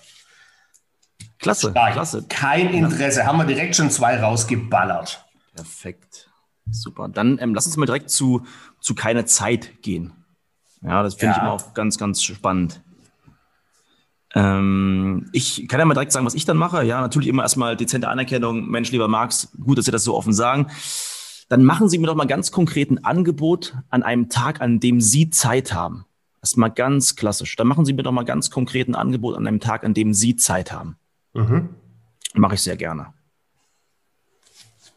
Klasse, 1.38 1.70
Stark. 1.70 1.94
klasse. 1.94 2.26
Kein 2.28 2.74
Interesse. 2.74 3.28
Haben 3.28 3.38
wir 3.38 3.46
direkt 3.46 3.76
schon 3.76 3.92
zwei 3.92 4.20
rausgeballert. 4.20 5.24
Perfekt. 5.54 6.31
Super. 6.72 7.10
Dann 7.10 7.38
ähm, 7.40 7.54
lass 7.54 7.66
uns 7.66 7.78
mal 7.78 7.86
direkt 7.86 8.10
zu, 8.10 8.44
zu 8.80 8.96
keine 8.96 9.26
Zeit 9.26 9.82
gehen. 9.82 10.14
Ja, 10.82 11.04
das 11.04 11.16
finde 11.16 11.34
ja. 11.34 11.38
ich 11.38 11.44
immer 11.44 11.52
auch 11.52 11.74
ganz, 11.74 11.98
ganz 11.98 12.24
spannend. 12.24 12.82
Ähm, 14.34 15.30
ich 15.34 15.68
kann 15.68 15.80
ja 15.80 15.86
mal 15.86 15.94
direkt 15.94 16.12
sagen, 16.12 16.26
was 16.26 16.34
ich 16.34 16.46
dann 16.46 16.58
mache. 16.58 16.84
Ja, 16.84 17.02
natürlich 17.02 17.28
immer 17.28 17.44
erstmal 17.44 17.76
dezente 17.76 18.08
Anerkennung. 18.08 18.68
Mensch, 18.70 18.92
lieber 18.92 19.08
Max, 19.08 19.50
gut, 19.64 19.78
dass 19.78 19.86
Sie 19.86 19.92
das 19.92 20.04
so 20.04 20.16
offen 20.16 20.34
sagen. 20.34 20.68
Dann 21.50 21.66
machen 21.66 21.90
Sie 21.90 21.98
mir 21.98 22.08
doch 22.08 22.16
mal 22.16 22.28
ganz 22.28 22.52
konkret 22.52 22.92
ein 22.92 23.04
Angebot 23.04 23.76
an 23.90 24.04
einem 24.04 24.30
Tag, 24.30 24.62
an 24.62 24.80
dem 24.80 25.02
Sie 25.02 25.30
Zeit 25.30 25.74
haben. 25.74 26.06
Das 26.40 26.52
ist 26.52 26.58
mal 26.58 26.70
ganz 26.70 27.16
klassisch. 27.16 27.56
Dann 27.56 27.68
machen 27.68 27.86
Sie 27.86 27.94
mir 27.94 28.04
doch 28.04 28.14
mal 28.14 28.24
ganz 28.24 28.50
konkret 28.50 28.88
ein 28.88 28.96
Angebot 28.96 29.36
an 29.36 29.46
einem 29.46 29.60
Tag, 29.60 29.84
an 29.84 29.94
dem 29.94 30.14
Sie 30.14 30.38
Zeit 30.38 30.72
haben. 30.72 30.96
Mhm. 31.34 31.70
Mache 32.34 32.56
ich 32.56 32.62
sehr 32.62 32.78
gerne. 32.78 33.14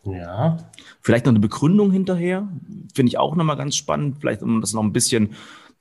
Ja. 0.04 0.58
Vielleicht 1.00 1.26
noch 1.26 1.32
eine 1.32 1.40
Begründung 1.40 1.90
hinterher. 1.90 2.48
Finde 2.94 3.08
ich 3.08 3.18
auch 3.18 3.36
nochmal 3.36 3.56
ganz 3.56 3.76
spannend. 3.76 4.18
Vielleicht, 4.20 4.42
um 4.42 4.60
das 4.60 4.72
noch 4.72 4.82
ein 4.82 4.92
bisschen 4.92 5.34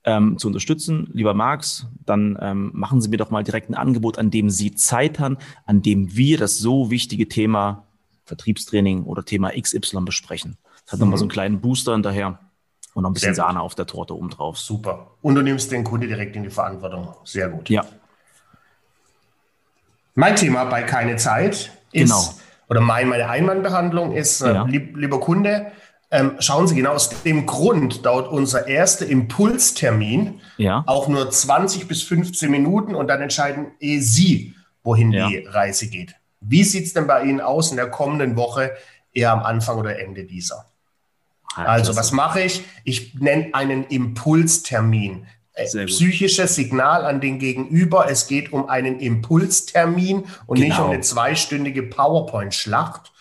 ähm, 0.04 0.38
zu 0.38 0.48
unterstützen, 0.48 1.08
lieber 1.12 1.34
Max, 1.34 1.86
dann 2.04 2.38
ähm, 2.40 2.70
machen 2.74 3.00
Sie 3.00 3.08
mir 3.08 3.16
doch 3.16 3.30
mal 3.30 3.42
direkt 3.42 3.70
ein 3.70 3.74
Angebot, 3.74 4.18
an 4.18 4.30
dem 4.30 4.50
Sie 4.50 4.74
Zeit 4.74 5.18
haben, 5.18 5.38
an 5.66 5.82
dem 5.82 6.14
wir 6.14 6.38
das 6.38 6.58
so 6.58 6.90
wichtige 6.90 7.28
Thema 7.28 7.86
Vertriebstraining 8.26 9.04
oder 9.04 9.24
Thema 9.24 9.50
XY 9.50 10.00
besprechen. 10.04 10.58
Das 10.84 10.92
hat 10.92 10.98
mhm. 10.98 11.06
nochmal 11.06 11.18
so 11.18 11.24
einen 11.24 11.30
kleinen 11.30 11.60
Booster 11.60 11.92
hinterher 11.94 12.38
und 12.94 13.02
noch 13.02 13.10
ein 13.10 13.14
bisschen 13.14 13.34
Sahne 13.34 13.60
auf 13.60 13.74
der 13.74 13.86
Torte 13.86 14.14
oben 14.14 14.30
drauf. 14.30 14.58
Super. 14.58 15.12
Und 15.22 15.34
du 15.34 15.42
nimmst 15.42 15.72
den 15.72 15.84
Kunde 15.84 16.06
direkt 16.06 16.36
in 16.36 16.42
die 16.42 16.50
Verantwortung. 16.50 17.14
Sehr 17.24 17.48
gut. 17.48 17.68
Ja. 17.70 17.84
Mein 20.14 20.36
Thema 20.36 20.64
bei 20.64 20.82
keine 20.82 21.16
Zeit 21.16 21.72
ist, 21.92 22.10
genau. 22.10 22.34
Oder 22.74 22.80
mein, 22.80 23.08
meine 23.08 23.28
Einwandbehandlung 23.28 24.12
ist, 24.12 24.40
äh, 24.40 24.52
ja. 24.52 24.64
lieb, 24.64 24.96
lieber 24.96 25.20
Kunde, 25.20 25.70
ähm, 26.10 26.32
schauen 26.40 26.66
Sie, 26.66 26.74
genau 26.74 26.92
aus 26.92 27.22
dem 27.22 27.46
Grund 27.46 28.04
dauert 28.04 28.26
unser 28.28 28.66
erster 28.66 29.06
Impulstermin 29.06 30.40
ja. 30.56 30.82
auch 30.86 31.06
nur 31.06 31.30
20 31.30 31.86
bis 31.86 32.02
15 32.02 32.50
Minuten 32.50 32.96
und 32.96 33.06
dann 33.06 33.22
entscheiden 33.22 33.68
eh 33.78 34.00
Sie, 34.00 34.56
wohin 34.82 35.12
ja. 35.12 35.28
die 35.28 35.38
Reise 35.46 35.88
geht. 35.88 36.16
Wie 36.40 36.64
sieht 36.64 36.86
es 36.86 36.94
denn 36.94 37.06
bei 37.06 37.22
Ihnen 37.22 37.40
aus 37.40 37.70
in 37.70 37.76
der 37.76 37.90
kommenden 37.90 38.36
Woche, 38.36 38.72
eher 39.12 39.30
am 39.30 39.44
Anfang 39.44 39.78
oder 39.78 40.00
Ende 40.00 40.24
dieser? 40.24 40.66
Ja, 41.56 41.64
also, 41.64 41.94
was 41.94 42.10
mache 42.10 42.40
ich? 42.40 42.64
Ich 42.82 43.14
nenne 43.14 43.50
einen 43.52 43.84
Impulstermin. 43.84 45.26
Äh, 45.54 45.86
psychisches 45.86 46.56
Signal 46.56 47.04
an 47.04 47.20
den 47.20 47.38
Gegenüber. 47.38 48.10
Es 48.10 48.26
geht 48.26 48.52
um 48.52 48.68
einen 48.68 48.98
Impulstermin 48.98 50.24
und 50.46 50.58
genau. 50.58 50.68
nicht 50.68 50.80
um 50.80 50.90
eine 50.90 51.00
zweistündige 51.00 51.84
PowerPoint-Schlacht. 51.84 53.12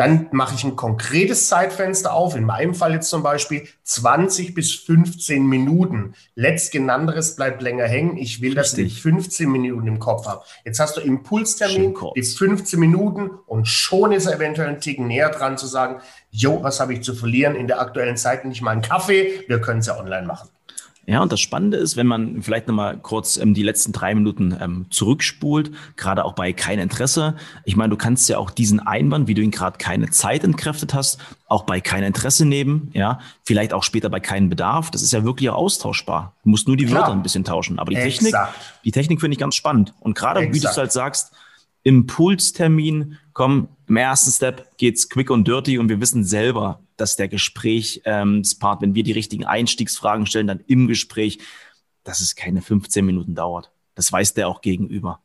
Dann 0.00 0.28
mache 0.32 0.54
ich 0.54 0.64
ein 0.64 0.76
konkretes 0.76 1.48
Zeitfenster 1.48 2.14
auf, 2.14 2.34
in 2.34 2.44
meinem 2.44 2.74
Fall 2.74 2.94
jetzt 2.94 3.10
zum 3.10 3.22
Beispiel 3.22 3.68
20 3.82 4.54
bis 4.54 4.72
15 4.72 5.44
Minuten. 5.44 6.14
Letztgenannteres 6.36 7.36
bleibt 7.36 7.60
länger 7.60 7.86
hängen. 7.86 8.16
Ich 8.16 8.40
will, 8.40 8.54
dass 8.54 8.78
ich 8.78 9.02
15 9.02 9.50
Minuten 9.50 9.86
im 9.86 9.98
Kopf 9.98 10.26
habe. 10.26 10.42
Jetzt 10.64 10.80
hast 10.80 10.96
du 10.96 11.02
Impulstermin, 11.02 11.94
die 12.16 12.22
15 12.22 12.80
Minuten 12.80 13.30
und 13.46 13.68
schon 13.68 14.12
ist 14.12 14.24
er 14.24 14.36
eventuell 14.36 14.68
ein 14.68 14.80
Ticken 14.80 15.06
näher 15.06 15.28
dran 15.28 15.58
zu 15.58 15.66
sagen, 15.66 16.00
jo, 16.30 16.62
was 16.62 16.80
habe 16.80 16.94
ich 16.94 17.02
zu 17.02 17.14
verlieren 17.14 17.54
in 17.54 17.66
der 17.66 17.78
aktuellen 17.78 18.16
Zeit? 18.16 18.46
Nicht 18.46 18.62
mal 18.62 18.70
einen 18.70 18.80
Kaffee, 18.80 19.44
wir 19.48 19.60
können 19.60 19.80
es 19.80 19.86
ja 19.86 19.98
online 19.98 20.26
machen. 20.26 20.48
Ja, 21.10 21.22
und 21.22 21.32
das 21.32 21.40
Spannende 21.40 21.76
ist, 21.76 21.96
wenn 21.96 22.06
man 22.06 22.40
vielleicht 22.40 22.68
nochmal 22.68 22.96
kurz 22.96 23.36
ähm, 23.36 23.52
die 23.52 23.64
letzten 23.64 23.90
drei 23.90 24.14
Minuten 24.14 24.56
ähm, 24.60 24.86
zurückspult, 24.90 25.72
gerade 25.96 26.24
auch 26.24 26.34
bei 26.34 26.52
kein 26.52 26.78
Interesse. 26.78 27.34
Ich 27.64 27.74
meine, 27.74 27.90
du 27.90 27.96
kannst 27.96 28.28
ja 28.28 28.38
auch 28.38 28.48
diesen 28.48 28.78
Einwand, 28.78 29.26
wie 29.26 29.34
du 29.34 29.42
ihn 29.42 29.50
gerade 29.50 29.76
keine 29.76 30.10
Zeit 30.10 30.44
entkräftet 30.44 30.94
hast, 30.94 31.18
auch 31.48 31.64
bei 31.64 31.80
kein 31.80 32.04
Interesse 32.04 32.46
nehmen, 32.46 32.92
ja, 32.94 33.18
vielleicht 33.42 33.72
auch 33.72 33.82
später 33.82 34.08
bei 34.08 34.20
keinen 34.20 34.50
Bedarf. 34.50 34.92
Das 34.92 35.02
ist 35.02 35.12
ja 35.12 35.24
wirklich 35.24 35.50
auch 35.50 35.56
austauschbar. 35.56 36.36
Du 36.44 36.50
musst 36.50 36.68
nur 36.68 36.76
die 36.76 36.86
Klar. 36.86 37.00
Wörter 37.00 37.12
ein 37.12 37.24
bisschen 37.24 37.42
tauschen. 37.42 37.80
Aber 37.80 37.90
die 37.90 37.96
Exakt. 37.96 38.22
Technik, 38.22 38.34
die 38.84 38.92
Technik 38.92 39.20
finde 39.20 39.32
ich 39.32 39.40
ganz 39.40 39.56
spannend. 39.56 39.92
Und 39.98 40.16
gerade, 40.16 40.52
wie 40.52 40.60
du 40.60 40.68
es 40.68 40.76
halt 40.76 40.92
sagst, 40.92 41.32
Impulstermin, 41.82 43.18
komm, 43.32 43.66
im 43.88 43.96
ersten 43.96 44.30
Step 44.30 44.76
geht's 44.76 45.08
quick 45.08 45.30
und 45.30 45.48
dirty 45.48 45.76
und 45.76 45.88
wir 45.88 46.00
wissen 46.00 46.22
selber, 46.22 46.78
dass 47.00 47.16
der 47.16 47.28
Gesprächspart, 47.28 48.82
wenn 48.82 48.94
wir 48.94 49.02
die 49.02 49.12
richtigen 49.12 49.44
Einstiegsfragen 49.44 50.26
stellen, 50.26 50.46
dann 50.46 50.60
im 50.66 50.86
Gespräch, 50.86 51.38
dass 52.04 52.20
es 52.20 52.36
keine 52.36 52.62
15 52.62 53.04
Minuten 53.04 53.34
dauert. 53.34 53.70
Das 53.94 54.12
weiß 54.12 54.34
der 54.34 54.48
auch 54.48 54.60
gegenüber. 54.60 55.20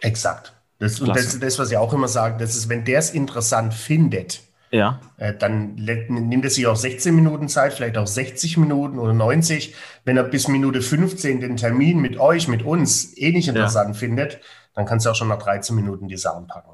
Exakt. 0.00 0.54
Das, 0.78 1.00
und 1.00 1.08
das, 1.08 1.38
das, 1.38 1.58
was 1.58 1.70
ich 1.70 1.76
auch 1.76 1.92
immer 1.92 2.08
sage, 2.08 2.38
das 2.38 2.56
ist, 2.56 2.68
wenn 2.68 2.84
der 2.84 2.98
es 2.98 3.10
interessant 3.10 3.74
findet, 3.74 4.40
ja. 4.72 5.00
Äh, 5.16 5.34
dann 5.34 5.74
nimmt 5.74 6.44
er 6.44 6.50
sich 6.50 6.66
auch 6.68 6.76
16 6.76 7.12
Minuten 7.12 7.48
Zeit, 7.48 7.74
vielleicht 7.74 7.98
auch 7.98 8.06
60 8.06 8.56
Minuten 8.56 9.00
oder 9.00 9.12
90. 9.12 9.74
Wenn 10.04 10.16
er 10.16 10.22
bis 10.22 10.46
Minute 10.46 10.80
15 10.80 11.40
den 11.40 11.56
Termin 11.56 11.98
mit 11.98 12.20
euch, 12.20 12.46
mit 12.46 12.62
uns 12.62 13.16
eh 13.18 13.32
nicht 13.32 13.48
interessant 13.48 13.94
ja. 13.94 13.98
findet, 13.98 14.38
dann 14.74 14.86
kannst 14.86 15.06
du 15.06 15.10
auch 15.10 15.16
schon 15.16 15.26
nach 15.26 15.42
13 15.42 15.74
Minuten 15.74 16.06
die 16.06 16.16
Sachen 16.16 16.46
packen. 16.46 16.70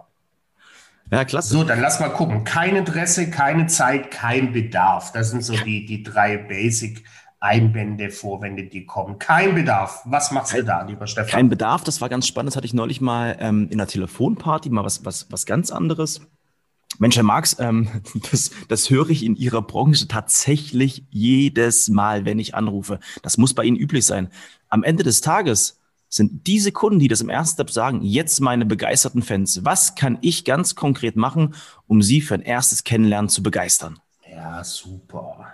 Ja, 1.10 1.24
klasse. 1.24 1.52
So, 1.52 1.64
dann 1.64 1.80
lass 1.80 2.00
mal 2.00 2.08
gucken. 2.08 2.44
Kein 2.44 2.76
Interesse, 2.76 3.30
keine 3.30 3.66
Zeit, 3.66 4.10
kein 4.10 4.52
Bedarf. 4.52 5.12
Das 5.12 5.30
sind 5.30 5.44
so 5.44 5.54
die, 5.54 5.86
die 5.86 6.02
drei 6.02 6.36
Basic 6.36 7.04
Einwände, 7.38 8.10
Vorwände, 8.10 8.64
die 8.64 8.86
kommen. 8.86 9.18
Kein 9.18 9.54
Bedarf. 9.54 10.02
Was 10.04 10.32
machst 10.32 10.52
kein, 10.52 10.60
du 10.62 10.66
da, 10.66 10.82
lieber 10.82 11.06
Stefan? 11.06 11.30
Kein 11.30 11.48
Bedarf, 11.48 11.84
das 11.84 12.00
war 12.00 12.08
ganz 12.08 12.26
spannend. 12.26 12.48
Das 12.48 12.56
hatte 12.56 12.66
ich 12.66 12.74
neulich 12.74 13.00
mal 13.00 13.36
ähm, 13.38 13.68
in 13.70 13.78
einer 13.78 13.86
Telefonparty, 13.86 14.70
mal 14.70 14.84
was, 14.84 15.04
was, 15.04 15.30
was 15.30 15.46
ganz 15.46 15.70
anderes. 15.70 16.22
Mensch, 16.98 17.16
Herr 17.16 17.22
Marx, 17.22 17.56
ähm, 17.60 17.88
das, 18.30 18.50
das 18.68 18.90
höre 18.90 19.10
ich 19.10 19.24
in 19.24 19.36
Ihrer 19.36 19.62
Branche 19.62 20.08
tatsächlich 20.08 21.04
jedes 21.10 21.88
Mal, 21.88 22.24
wenn 22.24 22.38
ich 22.38 22.54
anrufe. 22.54 22.98
Das 23.22 23.38
muss 23.38 23.54
bei 23.54 23.64
Ihnen 23.64 23.76
üblich 23.76 24.06
sein. 24.06 24.30
Am 24.68 24.82
Ende 24.82 25.04
des 25.04 25.20
Tages 25.20 25.78
sind 26.16 26.46
diese 26.46 26.72
Kunden, 26.72 26.98
die 26.98 27.08
das 27.08 27.20
im 27.20 27.28
ersten 27.28 27.54
Step 27.54 27.70
sagen, 27.70 28.02
jetzt 28.02 28.40
meine 28.40 28.64
begeisterten 28.64 29.22
Fans. 29.22 29.64
Was 29.64 29.94
kann 29.94 30.18
ich 30.22 30.44
ganz 30.44 30.74
konkret 30.74 31.16
machen, 31.16 31.54
um 31.86 32.02
sie 32.02 32.20
für 32.20 32.34
ein 32.34 32.42
erstes 32.42 32.84
Kennenlernen 32.84 33.28
zu 33.28 33.42
begeistern? 33.42 34.00
Ja, 34.30 34.64
super. 34.64 35.46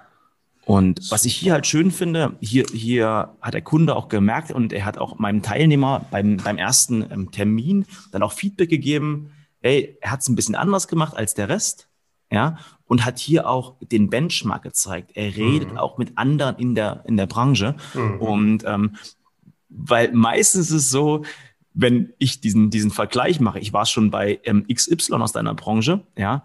Und 0.64 1.10
was 1.10 1.24
ich 1.24 1.34
hier 1.34 1.52
halt 1.52 1.66
schön 1.66 1.90
finde, 1.90 2.36
hier, 2.40 2.64
hier 2.72 3.30
hat 3.40 3.54
der 3.54 3.62
Kunde 3.62 3.96
auch 3.96 4.08
gemerkt 4.08 4.52
und 4.52 4.72
er 4.72 4.84
hat 4.84 4.96
auch 4.96 5.18
meinem 5.18 5.42
Teilnehmer 5.42 6.06
beim, 6.10 6.36
beim 6.36 6.56
ersten 6.56 7.04
ähm, 7.10 7.30
Termin 7.32 7.84
dann 8.12 8.22
auch 8.22 8.32
Feedback 8.32 8.70
gegeben, 8.70 9.32
ey, 9.60 9.98
er 10.00 10.12
hat 10.12 10.20
es 10.20 10.28
ein 10.28 10.36
bisschen 10.36 10.54
anders 10.54 10.86
gemacht 10.86 11.16
als 11.16 11.34
der 11.34 11.48
Rest, 11.48 11.88
ja, 12.30 12.58
und 12.86 13.04
hat 13.04 13.18
hier 13.18 13.48
auch 13.48 13.74
den 13.80 14.08
Benchmark 14.08 14.62
gezeigt. 14.62 15.12
Er 15.14 15.36
redet 15.36 15.72
mhm. 15.72 15.78
auch 15.78 15.98
mit 15.98 16.16
anderen 16.16 16.56
in 16.56 16.74
der, 16.74 17.02
in 17.06 17.16
der 17.16 17.26
Branche. 17.26 17.74
Mhm. 17.94 18.20
Und 18.20 18.64
ähm, 18.66 18.96
weil 19.74 20.12
meistens 20.12 20.70
ist 20.70 20.84
es 20.84 20.90
so, 20.90 21.24
wenn 21.74 22.12
ich 22.18 22.40
diesen, 22.40 22.70
diesen 22.70 22.90
Vergleich 22.90 23.40
mache, 23.40 23.58
ich 23.58 23.72
war 23.72 23.86
schon 23.86 24.10
bei 24.10 24.40
ähm, 24.44 24.66
XY 24.72 25.14
aus 25.14 25.32
deiner 25.32 25.54
Branche, 25.54 26.00
ja, 26.16 26.44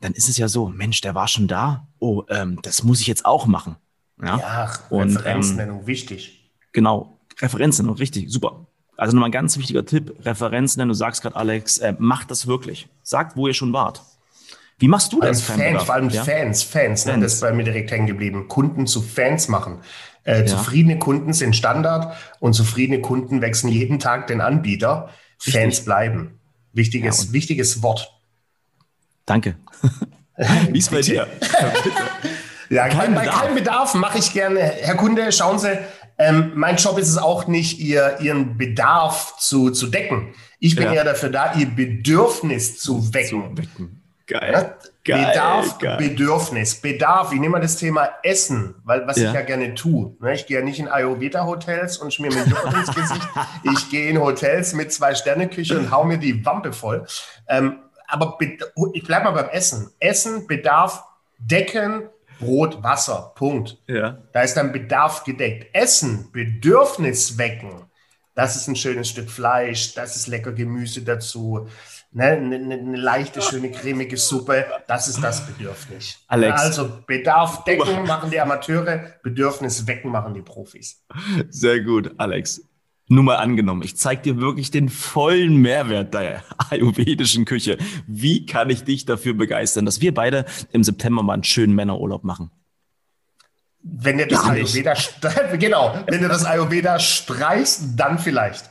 dann 0.00 0.12
ist 0.12 0.28
es 0.28 0.38
ja 0.38 0.48
so, 0.48 0.68
Mensch, 0.68 1.00
der 1.00 1.14
war 1.14 1.28
schon 1.28 1.48
da, 1.48 1.88
oh, 1.98 2.22
ähm, 2.28 2.58
das 2.62 2.82
muss 2.82 3.00
ich 3.00 3.06
jetzt 3.06 3.26
auch 3.26 3.46
machen. 3.46 3.76
Ja, 4.22 4.38
ja 4.38 4.72
und, 4.90 5.16
Referenznennung, 5.16 5.80
ähm, 5.80 5.86
wichtig. 5.86 6.50
Genau, 6.72 7.18
Referenznennung, 7.40 7.96
richtig, 7.96 8.30
super. 8.30 8.66
Also 8.96 9.14
nochmal 9.14 9.28
ein 9.28 9.32
ganz 9.32 9.56
wichtiger 9.58 9.84
Tipp, 9.84 10.14
Referenznennung, 10.24 10.88
du 10.88 10.94
sagst 10.94 11.22
gerade, 11.22 11.36
Alex, 11.36 11.78
äh, 11.78 11.94
macht 11.98 12.30
das 12.30 12.46
wirklich. 12.46 12.88
Sagt, 13.02 13.36
wo 13.36 13.46
ihr 13.46 13.54
schon 13.54 13.72
wart. 13.72 14.02
Wie 14.78 14.88
machst 14.88 15.12
du 15.12 15.20
das? 15.20 15.42
Fans, 15.42 15.82
vor 15.82 15.94
allem 15.94 16.08
ja? 16.08 16.22
Fans, 16.22 16.62
Fans, 16.62 17.02
Fans. 17.02 17.06
Ne, 17.06 17.22
das 17.22 17.34
ist 17.34 17.40
bei 17.40 17.52
mir 17.52 17.64
direkt 17.64 17.90
hängen 17.90 18.06
geblieben. 18.06 18.46
Kunden 18.46 18.86
zu 18.86 19.02
Fans 19.02 19.48
machen. 19.48 19.80
Äh, 20.24 20.40
ja. 20.40 20.46
Zufriedene 20.46 20.98
Kunden 20.98 21.32
sind 21.32 21.56
Standard 21.56 22.16
und 22.40 22.54
zufriedene 22.54 23.00
Kunden 23.00 23.40
wechseln 23.40 23.70
jeden 23.70 23.98
Tag 23.98 24.26
den 24.26 24.40
Anbieter. 24.40 25.10
Richtig. 25.38 25.54
Fans 25.54 25.84
bleiben. 25.84 26.40
Wichtiges, 26.72 27.26
ja, 27.26 27.32
wichtiges 27.32 27.82
Wort. 27.82 28.12
Danke. 29.26 29.56
Wie 30.70 30.78
ist 30.78 30.90
bei 30.90 31.00
dir? 31.00 31.26
ja, 32.70 32.88
kein 32.88 33.14
bei 33.14 33.26
keinem 33.26 33.54
Bedarf 33.54 33.94
mache 33.94 34.18
ich 34.18 34.32
gerne. 34.32 34.60
Herr 34.60 34.94
Kunde, 34.94 35.32
schauen 35.32 35.58
Sie, 35.58 35.78
ähm, 36.18 36.52
mein 36.54 36.76
Job 36.76 36.98
ist 36.98 37.08
es 37.08 37.18
auch 37.18 37.46
nicht, 37.46 37.78
ihr, 37.78 38.18
Ihren 38.20 38.58
Bedarf 38.58 39.36
zu, 39.38 39.70
zu 39.70 39.86
decken. 39.86 40.34
Ich 40.58 40.74
bin 40.74 40.86
ja. 40.86 40.94
eher 40.94 41.04
dafür 41.04 41.30
da, 41.30 41.54
Ihr 41.54 41.66
Bedürfnis 41.66 42.78
zu 42.78 43.14
wecken. 43.14 43.56
Zu 43.56 43.62
wecken. 43.62 43.97
Geil. 44.28 44.52
Ja? 44.52 44.76
Geil, 45.04 45.26
Bedarf, 45.26 45.78
geil. 45.78 45.96
Bedürfnis, 45.96 46.74
Bedarf. 46.82 47.32
Ich 47.32 47.40
nehme 47.40 47.52
mal 47.52 47.60
das 47.60 47.76
Thema 47.76 48.10
Essen, 48.22 48.74
weil 48.84 49.06
was 49.06 49.16
ja. 49.16 49.28
ich 49.28 49.34
ja 49.34 49.40
gerne 49.40 49.74
tue. 49.74 50.14
Ne? 50.20 50.34
Ich 50.34 50.46
gehe 50.46 50.58
ja 50.58 50.64
nicht 50.64 50.78
in 50.78 50.86
Ayurveda-Hotels 50.86 51.96
und 51.96 52.12
schmier 52.12 52.30
mir 52.30 52.44
Joghurt 52.44 52.74
ins 52.74 52.94
Gesicht. 52.94 53.28
Ich 53.72 53.90
gehe 53.90 54.10
in 54.10 54.20
Hotels 54.20 54.74
mit 54.74 54.92
zwei 54.92 55.14
Sterne-Küche 55.14 55.78
und 55.78 55.90
hau 55.90 56.04
mir 56.04 56.18
die 56.18 56.44
Wampe 56.44 56.74
voll. 56.74 57.06
Ähm, 57.48 57.78
aber 58.06 58.38
ich 58.92 59.04
bleibe 59.04 59.24
mal 59.24 59.30
beim 59.30 59.48
Essen. 59.48 59.90
Essen, 59.98 60.46
Bedarf, 60.46 61.02
decken, 61.38 62.10
Brot, 62.38 62.82
Wasser, 62.82 63.32
Punkt. 63.34 63.78
Ja. 63.86 64.18
Da 64.32 64.42
ist 64.42 64.54
dann 64.54 64.72
Bedarf 64.72 65.24
gedeckt. 65.24 65.74
Essen, 65.74 66.30
Bedürfnis 66.32 67.38
wecken. 67.38 67.86
Das 68.34 68.56
ist 68.56 68.68
ein 68.68 68.76
schönes 68.76 69.08
Stück 69.08 69.30
Fleisch, 69.30 69.94
das 69.94 70.16
ist 70.16 70.28
lecker 70.28 70.52
Gemüse 70.52 71.02
dazu 71.02 71.66
ne, 72.18 72.56
eine, 72.56 72.74
eine 72.74 72.96
leichte, 72.96 73.40
schöne, 73.40 73.70
cremige 73.70 74.16
Suppe, 74.16 74.66
das 74.86 75.08
ist 75.08 75.22
das 75.22 75.46
Bedürfnis. 75.46 76.18
Alex. 76.26 76.60
Also 76.60 76.90
Bedarf 77.06 77.64
decken 77.64 78.06
machen 78.06 78.30
die 78.30 78.40
Amateure, 78.40 79.14
Bedürfnis 79.22 79.86
wecken 79.86 80.10
machen 80.10 80.34
die 80.34 80.42
Profis. 80.42 81.04
Sehr 81.48 81.80
gut, 81.80 82.12
Alex. 82.18 82.62
Nur 83.10 83.24
mal 83.24 83.36
angenommen, 83.36 83.82
ich 83.82 83.96
zeige 83.96 84.20
dir 84.20 84.40
wirklich 84.40 84.70
den 84.70 84.90
vollen 84.90 85.56
Mehrwert 85.56 86.12
der 86.12 86.42
ayurvedischen 86.70 87.46
Küche. 87.46 87.78
Wie 88.06 88.44
kann 88.44 88.68
ich 88.68 88.84
dich 88.84 89.06
dafür 89.06 89.32
begeistern, 89.32 89.86
dass 89.86 90.02
wir 90.02 90.12
beide 90.12 90.44
im 90.72 90.84
September 90.84 91.22
mal 91.22 91.34
einen 91.34 91.44
schönen 91.44 91.74
Männerurlaub 91.74 92.24
machen? 92.24 92.50
Wenn 93.80 94.18
du 94.18 94.26
das 94.26 94.44
Ayurveda, 94.44 94.94
genau, 95.58 95.94
wenn 96.08 96.20
du 96.20 96.28
das 96.28 96.44
Ayurveda 96.44 96.98
streichst, 96.98 97.82
dann 97.96 98.18
vielleicht. 98.18 98.68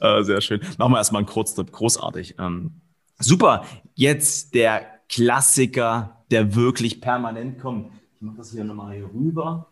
Äh, 0.00 0.22
sehr 0.22 0.40
schön. 0.40 0.60
Machen 0.78 0.92
wir 0.92 0.98
erstmal 0.98 1.20
einen 1.20 1.28
Kurztrip. 1.28 1.70
Großartig. 1.70 2.36
Ähm, 2.38 2.80
super. 3.18 3.64
Jetzt 3.94 4.54
der 4.54 4.86
Klassiker, 5.08 6.24
der 6.30 6.54
wirklich 6.54 7.00
permanent 7.00 7.60
kommt. 7.60 7.92
Ich 8.16 8.22
mache 8.22 8.38
das 8.38 8.50
hier 8.50 8.64
nochmal 8.64 8.94
hier 8.94 9.10
rüber. 9.12 9.70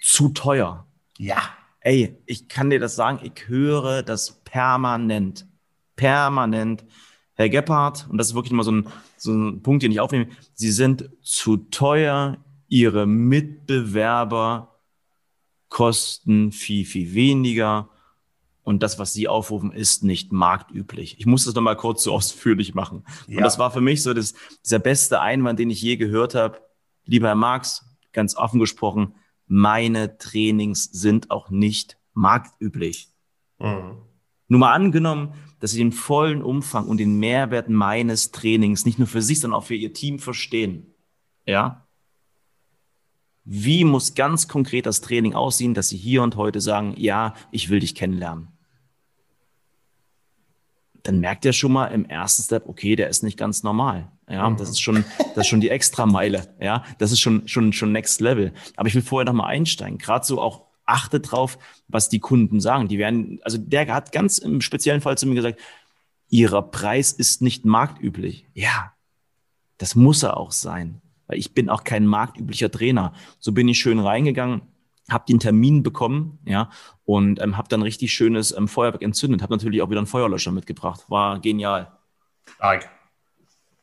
Zu 0.00 0.30
teuer. 0.30 0.86
Ja. 1.18 1.38
Ey, 1.80 2.16
ich 2.26 2.48
kann 2.48 2.70
dir 2.70 2.80
das 2.80 2.96
sagen, 2.96 3.20
ich 3.22 3.48
höre 3.48 4.02
das 4.02 4.40
permanent. 4.44 5.46
Permanent. 5.96 6.84
Herr 7.34 7.48
Gebhardt, 7.48 8.06
und 8.10 8.18
das 8.18 8.28
ist 8.28 8.34
wirklich 8.34 8.52
mal 8.52 8.64
so 8.64 8.72
ein, 8.72 8.88
so 9.16 9.32
ein 9.32 9.62
Punkt, 9.62 9.84
den 9.84 9.92
ich 9.92 10.00
aufnehme, 10.00 10.26
Sie 10.54 10.72
sind 10.72 11.08
zu 11.22 11.56
teuer, 11.56 12.36
Ihre 12.68 13.06
Mitbewerber 13.06 14.74
kosten 15.68 16.50
viel, 16.50 16.84
viel 16.84 17.14
weniger 17.14 17.88
und 18.68 18.82
das, 18.82 18.98
was 18.98 19.14
Sie 19.14 19.28
aufrufen, 19.28 19.72
ist 19.72 20.04
nicht 20.04 20.30
marktüblich. 20.30 21.18
Ich 21.18 21.24
muss 21.24 21.46
das 21.46 21.54
nochmal 21.54 21.76
kurz 21.76 22.02
so 22.02 22.12
ausführlich 22.14 22.74
machen. 22.74 23.02
Ja. 23.26 23.38
Und 23.38 23.44
das 23.44 23.58
war 23.58 23.70
für 23.70 23.80
mich 23.80 24.02
so 24.02 24.12
das, 24.12 24.34
dieser 24.62 24.78
beste 24.78 25.22
Einwand, 25.22 25.58
den 25.58 25.70
ich 25.70 25.80
je 25.80 25.96
gehört 25.96 26.34
habe. 26.34 26.60
Lieber 27.06 27.28
Herr 27.28 27.34
Marx, 27.34 27.86
ganz 28.12 28.36
offen 28.36 28.60
gesprochen, 28.60 29.14
meine 29.46 30.18
Trainings 30.18 30.84
sind 30.84 31.30
auch 31.30 31.48
nicht 31.48 31.96
marktüblich. 32.12 33.08
Mhm. 33.58 34.02
Nur 34.48 34.60
mal 34.60 34.74
angenommen, 34.74 35.32
dass 35.60 35.70
Sie 35.70 35.78
den 35.78 35.92
vollen 35.92 36.42
Umfang 36.42 36.88
und 36.88 36.98
den 36.98 37.18
Mehrwert 37.18 37.70
meines 37.70 38.32
Trainings 38.32 38.84
nicht 38.84 38.98
nur 38.98 39.08
für 39.08 39.22
sich, 39.22 39.40
sondern 39.40 39.58
auch 39.60 39.64
für 39.64 39.76
Ihr 39.76 39.94
Team 39.94 40.18
verstehen. 40.18 40.94
Ja? 41.46 41.88
Wie 43.44 43.84
muss 43.84 44.14
ganz 44.14 44.46
konkret 44.46 44.84
das 44.84 45.00
Training 45.00 45.32
aussehen, 45.32 45.72
dass 45.72 45.88
Sie 45.88 45.96
hier 45.96 46.22
und 46.22 46.36
heute 46.36 46.60
sagen, 46.60 46.92
ja, 46.98 47.32
ich 47.50 47.70
will 47.70 47.80
dich 47.80 47.94
kennenlernen? 47.94 48.57
Dann 51.02 51.20
merkt 51.20 51.44
er 51.46 51.52
schon 51.52 51.72
mal 51.72 51.86
im 51.86 52.04
ersten 52.04 52.42
Step, 52.42 52.68
okay, 52.68 52.96
der 52.96 53.08
ist 53.08 53.22
nicht 53.22 53.38
ganz 53.38 53.62
normal. 53.62 54.10
Ja, 54.28 54.50
das 54.50 54.68
ist 54.68 54.80
schon, 54.80 55.04
das 55.34 55.44
ist 55.44 55.46
schon 55.46 55.60
die 55.60 55.70
Extrameile. 55.70 56.54
Ja, 56.60 56.84
das 56.98 57.12
ist 57.12 57.20
schon, 57.20 57.48
schon, 57.48 57.72
schon 57.72 57.92
Next 57.92 58.20
Level. 58.20 58.52
Aber 58.76 58.88
ich 58.88 58.94
will 58.94 59.02
vorher 59.02 59.24
noch 59.24 59.32
mal 59.32 59.46
einsteigen. 59.46 59.96
Gerade 59.96 60.26
so 60.26 60.40
auch 60.40 60.66
achte 60.84 61.20
drauf, 61.20 61.58
was 61.88 62.08
die 62.08 62.18
Kunden 62.18 62.60
sagen. 62.60 62.88
Die 62.88 62.98
werden, 62.98 63.40
also 63.42 63.58
der 63.58 63.92
hat 63.92 64.12
ganz 64.12 64.38
im 64.38 64.60
speziellen 64.60 65.00
Fall 65.00 65.16
zu 65.16 65.26
mir 65.26 65.34
gesagt, 65.34 65.60
ihrer 66.28 66.62
Preis 66.62 67.12
ist 67.12 67.40
nicht 67.42 67.64
marktüblich. 67.64 68.46
Ja, 68.54 68.92
das 69.78 69.94
muss 69.94 70.22
er 70.22 70.36
auch 70.36 70.52
sein, 70.52 71.00
weil 71.26 71.38
ich 71.38 71.54
bin 71.54 71.68
auch 71.68 71.84
kein 71.84 72.06
marktüblicher 72.06 72.70
Trainer. 72.70 73.12
So 73.38 73.52
bin 73.52 73.68
ich 73.68 73.78
schön 73.78 73.98
reingegangen, 73.98 74.62
habe 75.10 75.24
den 75.28 75.40
Termin 75.40 75.82
bekommen, 75.82 76.38
ja, 76.44 76.70
und 77.04 77.40
ähm, 77.42 77.56
habe 77.56 77.68
dann 77.68 77.82
richtig 77.82 78.12
schönes 78.12 78.56
ähm, 78.56 78.68
Feuerwerk 78.68 79.02
entzündet. 79.02 79.42
Habe 79.42 79.54
natürlich 79.54 79.80
auch 79.82 79.90
wieder 79.90 80.00
einen 80.00 80.06
Feuerlöscher 80.06 80.52
mitgebracht. 80.52 81.04
War 81.08 81.40
genial. 81.40 81.90
Stark. 82.56 82.88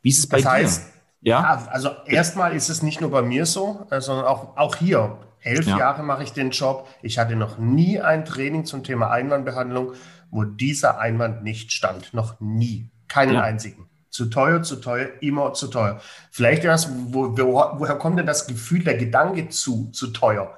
Wie 0.02 0.10
ist 0.10 0.18
es 0.18 0.28
bei 0.28 0.38
das 0.38 0.46
heißt, 0.46 0.86
dir? 1.22 1.30
Ja? 1.30 1.40
ja, 1.40 1.68
also 1.72 1.90
erstmal 2.06 2.54
ist 2.54 2.68
es 2.68 2.82
nicht 2.82 3.00
nur 3.00 3.10
bei 3.10 3.22
mir 3.22 3.46
so, 3.46 3.86
äh, 3.90 4.00
sondern 4.00 4.26
auch, 4.26 4.56
auch 4.56 4.76
hier. 4.76 5.18
Elf 5.40 5.66
ja. 5.66 5.78
Jahre 5.78 6.02
mache 6.02 6.22
ich 6.22 6.32
den 6.32 6.50
Job. 6.50 6.88
Ich 7.02 7.18
hatte 7.18 7.36
noch 7.36 7.58
nie 7.58 8.00
ein 8.00 8.24
Training 8.24 8.64
zum 8.64 8.82
Thema 8.82 9.10
Einwandbehandlung, 9.10 9.92
wo 10.30 10.44
dieser 10.44 10.98
Einwand 10.98 11.42
nicht 11.42 11.72
stand. 11.72 12.14
Noch 12.14 12.40
nie. 12.40 12.90
Keinen 13.08 13.34
ja. 13.34 13.42
einzigen. 13.42 13.88
Zu 14.10 14.26
teuer, 14.26 14.62
zu 14.62 14.76
teuer, 14.76 15.08
immer 15.20 15.52
zu 15.52 15.68
teuer. 15.68 16.00
Vielleicht 16.30 16.64
erst, 16.64 16.90
wo, 17.12 17.36
wo, 17.36 17.78
woher 17.78 17.96
kommt 17.96 18.18
denn 18.18 18.26
das 18.26 18.46
Gefühl, 18.46 18.82
der 18.82 18.96
Gedanke 18.96 19.48
zu, 19.48 19.90
zu 19.90 20.08
teuer? 20.08 20.56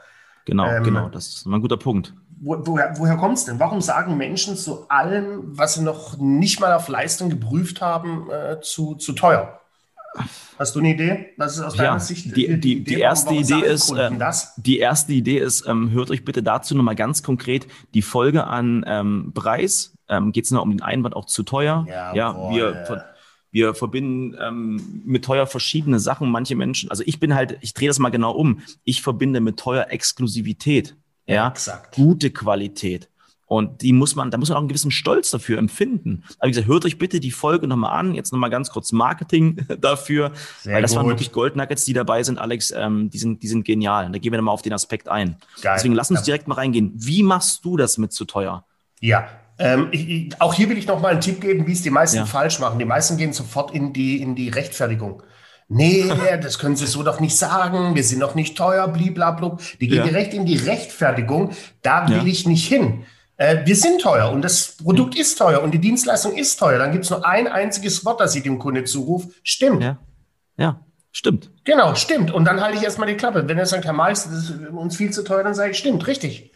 Genau, 0.48 0.66
ähm, 0.66 0.82
genau, 0.82 1.08
das 1.10 1.28
ist 1.28 1.46
ein 1.46 1.60
guter 1.60 1.76
Punkt. 1.76 2.14
Wo, 2.40 2.56
woher 2.64 2.94
woher 2.96 3.16
kommt 3.16 3.36
es 3.36 3.44
denn? 3.44 3.60
Warum 3.60 3.82
sagen 3.82 4.16
Menschen 4.16 4.56
zu 4.56 4.88
allem, 4.88 5.42
was 5.44 5.74
sie 5.74 5.82
noch 5.82 6.16
nicht 6.16 6.58
mal 6.58 6.72
auf 6.72 6.88
Leistung 6.88 7.28
geprüft 7.28 7.82
haben, 7.82 8.30
äh, 8.30 8.58
zu, 8.62 8.94
zu 8.94 9.12
teuer? 9.12 9.60
Hast 10.58 10.74
du 10.74 10.78
eine 10.78 10.94
Idee? 10.94 11.34
Was 11.36 11.58
ist 11.58 11.62
aus 11.62 11.76
ja, 11.76 11.84
deiner 11.84 12.00
Sicht? 12.00 12.34
Die, 12.34 12.46
die, 12.48 12.60
die, 12.60 12.82
die 12.82 12.98
erste 12.98 13.34
Idee 13.34 13.60
ist, 13.60 13.90
äh, 13.92 14.10
die 14.56 14.78
erste 14.78 15.12
Idee 15.12 15.38
ist, 15.38 15.66
ähm, 15.68 15.90
hört 15.90 16.10
euch 16.10 16.24
bitte 16.24 16.42
dazu 16.42 16.74
nochmal 16.74 16.96
ganz 16.96 17.22
konkret 17.22 17.66
die 17.92 18.02
Folge 18.02 18.44
an 18.44 18.86
ähm, 18.88 19.32
Preis. 19.34 19.92
Ähm, 20.08 20.32
Geht 20.32 20.46
es 20.46 20.50
noch 20.50 20.62
um 20.62 20.70
den 20.70 20.80
Einwand 20.80 21.14
auch 21.14 21.26
zu 21.26 21.42
teuer? 21.42 21.84
Ja, 21.86 22.14
ja 22.14 22.50
wir 22.50 23.04
wir 23.50 23.74
verbinden 23.74 24.36
ähm, 24.40 25.02
mit 25.04 25.24
teuer 25.24 25.46
verschiedene 25.46 26.00
Sachen. 26.00 26.30
Manche 26.30 26.54
Menschen, 26.54 26.90
also 26.90 27.02
ich 27.06 27.18
bin 27.18 27.34
halt, 27.34 27.58
ich 27.60 27.74
drehe 27.74 27.88
das 27.88 27.98
mal 27.98 28.10
genau 28.10 28.32
um. 28.32 28.60
Ich 28.84 29.02
verbinde 29.02 29.40
mit 29.40 29.58
teuer 29.58 29.86
Exklusivität, 29.90 30.96
ja, 31.26 31.48
Exakt. 31.48 31.94
gute 31.94 32.30
Qualität. 32.30 33.08
Und 33.48 33.80
die 33.80 33.94
muss 33.94 34.14
man, 34.14 34.30
da 34.30 34.36
muss 34.36 34.50
man 34.50 34.56
auch 34.56 34.60
einen 34.60 34.68
gewissen 34.68 34.90
Stolz 34.90 35.30
dafür 35.30 35.56
empfinden. 35.56 36.22
Aber 36.38 36.48
wie 36.48 36.50
gesagt, 36.50 36.68
hört 36.68 36.84
euch 36.84 36.98
bitte 36.98 37.18
die 37.18 37.30
Folge 37.30 37.66
nochmal 37.66 37.98
an. 37.98 38.14
Jetzt 38.14 38.30
nochmal 38.30 38.50
ganz 38.50 38.68
kurz 38.68 38.92
Marketing 38.92 39.66
dafür. 39.80 40.32
Sehr 40.60 40.74
weil 40.74 40.82
das 40.82 40.90
gut. 40.90 40.98
waren 40.98 41.08
wirklich 41.08 41.32
Gold 41.32 41.56
Nuggets, 41.56 41.86
die 41.86 41.94
dabei 41.94 42.22
sind, 42.22 42.38
Alex. 42.38 42.72
Ähm, 42.72 43.08
die 43.08 43.16
sind, 43.16 43.42
die 43.42 43.48
sind 43.48 43.64
genial. 43.64 44.04
Und 44.04 44.12
da 44.12 44.18
gehen 44.18 44.32
wir 44.32 44.36
nochmal 44.36 44.52
auf 44.52 44.60
den 44.60 44.74
Aspekt 44.74 45.08
ein. 45.08 45.38
Geil. 45.62 45.76
Deswegen 45.76 45.94
lass 45.94 46.10
uns 46.10 46.22
direkt 46.24 46.46
mal 46.46 46.56
reingehen. 46.56 46.92
Wie 46.94 47.22
machst 47.22 47.64
du 47.64 47.78
das 47.78 47.96
mit 47.96 48.12
zu 48.12 48.26
teuer? 48.26 48.66
Ja, 49.00 49.28
ähm, 49.58 49.88
ich, 49.90 50.08
ich, 50.08 50.40
auch 50.40 50.54
hier 50.54 50.68
will 50.68 50.78
ich 50.78 50.86
nochmal 50.86 51.12
einen 51.12 51.20
Tipp 51.20 51.40
geben, 51.40 51.66
wie 51.66 51.72
es 51.72 51.82
die 51.82 51.90
meisten 51.90 52.18
ja. 52.18 52.26
falsch 52.26 52.58
machen. 52.58 52.78
Die 52.78 52.84
meisten 52.84 53.16
gehen 53.16 53.32
sofort 53.32 53.72
in 53.72 53.92
die, 53.92 54.22
in 54.22 54.34
die 54.34 54.48
Rechtfertigung. 54.48 55.22
Nee, 55.68 56.10
das 56.42 56.58
können 56.58 56.76
Sie 56.76 56.86
so 56.86 57.02
doch 57.02 57.20
nicht 57.20 57.36
sagen. 57.36 57.94
Wir 57.94 58.04
sind 58.04 58.20
doch 58.20 58.34
nicht 58.34 58.56
teuer, 58.56 58.88
bliblablub. 58.88 59.60
Die 59.80 59.88
gehen 59.88 59.98
ja. 59.98 60.04
direkt 60.04 60.34
in 60.34 60.46
die 60.46 60.56
Rechtfertigung. 60.56 61.50
Da 61.82 62.08
will 62.08 62.18
ja. 62.18 62.24
ich 62.24 62.46
nicht 62.46 62.66
hin 62.66 63.04
äh, 63.38 63.64
wir 63.64 63.76
sind 63.76 64.02
teuer 64.02 64.30
und 64.30 64.42
das 64.42 64.76
Produkt 64.76 65.16
ist 65.16 65.38
teuer 65.38 65.62
und 65.62 65.72
die 65.72 65.78
Dienstleistung 65.78 66.36
ist 66.36 66.58
teuer. 66.58 66.78
Dann 66.78 66.92
gibt 66.92 67.04
es 67.04 67.10
nur 67.10 67.24
ein 67.24 67.46
einziges 67.46 68.04
Wort, 68.04 68.20
das 68.20 68.34
ich 68.34 68.42
dem 68.42 68.58
Kunde 68.58 68.84
zurufe. 68.84 69.28
Stimmt. 69.42 69.82
Ja. 69.82 69.98
ja, 70.56 70.80
stimmt. 71.12 71.50
Genau, 71.64 71.94
stimmt. 71.94 72.32
Und 72.32 72.44
dann 72.44 72.60
halte 72.60 72.76
ich 72.76 72.82
erstmal 72.82 73.08
die 73.08 73.14
Klappe. 73.14 73.48
Wenn 73.48 73.56
er 73.56 73.66
sagt, 73.66 73.84
Herr 73.84 73.92
Meister, 73.92 74.30
das 74.30 74.50
ist 74.50 74.68
uns 74.68 74.96
viel 74.96 75.12
zu 75.12 75.22
teuer, 75.22 75.44
dann 75.44 75.54
sage 75.54 75.70
ich, 75.70 75.78
stimmt, 75.78 76.06
richtig. 76.06 76.50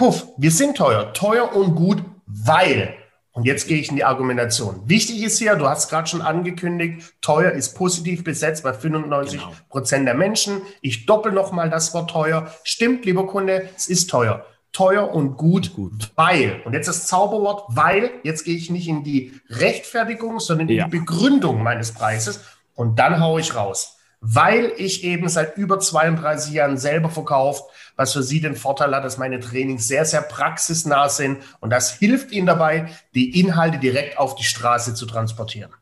Puff, 0.00 0.28
wir 0.38 0.50
sind 0.50 0.78
teuer. 0.78 1.12
Teuer 1.12 1.54
und 1.54 1.74
gut, 1.74 2.02
weil. 2.24 2.94
Und 3.32 3.44
jetzt 3.44 3.68
gehe 3.68 3.76
ich 3.76 3.90
in 3.90 3.96
die 3.96 4.04
Argumentation. 4.04 4.80
Wichtig 4.86 5.22
ist 5.22 5.38
hier, 5.38 5.56
du 5.56 5.68
hast 5.68 5.90
gerade 5.90 6.08
schon 6.08 6.22
angekündigt, 6.22 7.12
teuer 7.20 7.50
ist 7.50 7.74
positiv 7.74 8.24
besetzt 8.24 8.62
bei 8.62 8.72
95 8.72 9.38
genau. 9.38 9.52
Prozent 9.68 10.06
der 10.06 10.14
Menschen. 10.14 10.62
Ich 10.80 11.04
doppel 11.04 11.32
nochmal 11.32 11.68
das 11.68 11.92
Wort 11.92 12.08
teuer. 12.08 12.50
Stimmt, 12.64 13.04
lieber 13.04 13.26
Kunde, 13.26 13.68
es 13.76 13.88
ist 13.88 14.08
teuer 14.08 14.46
teuer 14.72 15.12
und 15.12 15.36
gut, 15.36 15.74
gut, 15.74 16.12
weil. 16.14 16.62
Und 16.64 16.72
jetzt 16.74 16.86
das 16.86 17.06
Zauberwort, 17.06 17.64
weil. 17.68 18.12
Jetzt 18.22 18.44
gehe 18.44 18.56
ich 18.56 18.70
nicht 18.70 18.88
in 18.88 19.04
die 19.04 19.38
Rechtfertigung, 19.50 20.40
sondern 20.40 20.68
in 20.68 20.76
ja. 20.76 20.84
die 20.84 20.98
Begründung 20.98 21.62
meines 21.62 21.92
Preises. 21.92 22.40
Und 22.74 22.98
dann 22.98 23.20
haue 23.20 23.40
ich 23.40 23.54
raus. 23.54 23.99
Weil 24.20 24.72
ich 24.76 25.02
eben 25.04 25.28
seit 25.28 25.56
über 25.56 25.80
32 25.80 26.52
Jahren 26.52 26.76
selber 26.76 27.08
verkauft, 27.08 27.64
was 27.96 28.12
für 28.12 28.22
Sie 28.22 28.40
den 28.40 28.54
Vorteil 28.54 28.94
hat, 28.94 29.04
dass 29.04 29.18
meine 29.18 29.40
Trainings 29.40 29.88
sehr, 29.88 30.04
sehr 30.04 30.22
praxisnah 30.22 31.08
sind. 31.08 31.38
Und 31.60 31.70
das 31.70 31.92
hilft 31.92 32.30
Ihnen 32.32 32.46
dabei, 32.46 32.90
die 33.14 33.40
Inhalte 33.40 33.78
direkt 33.78 34.18
auf 34.18 34.34
die 34.34 34.44
Straße 34.44 34.94
zu 34.94 35.06
transportieren. 35.06 35.72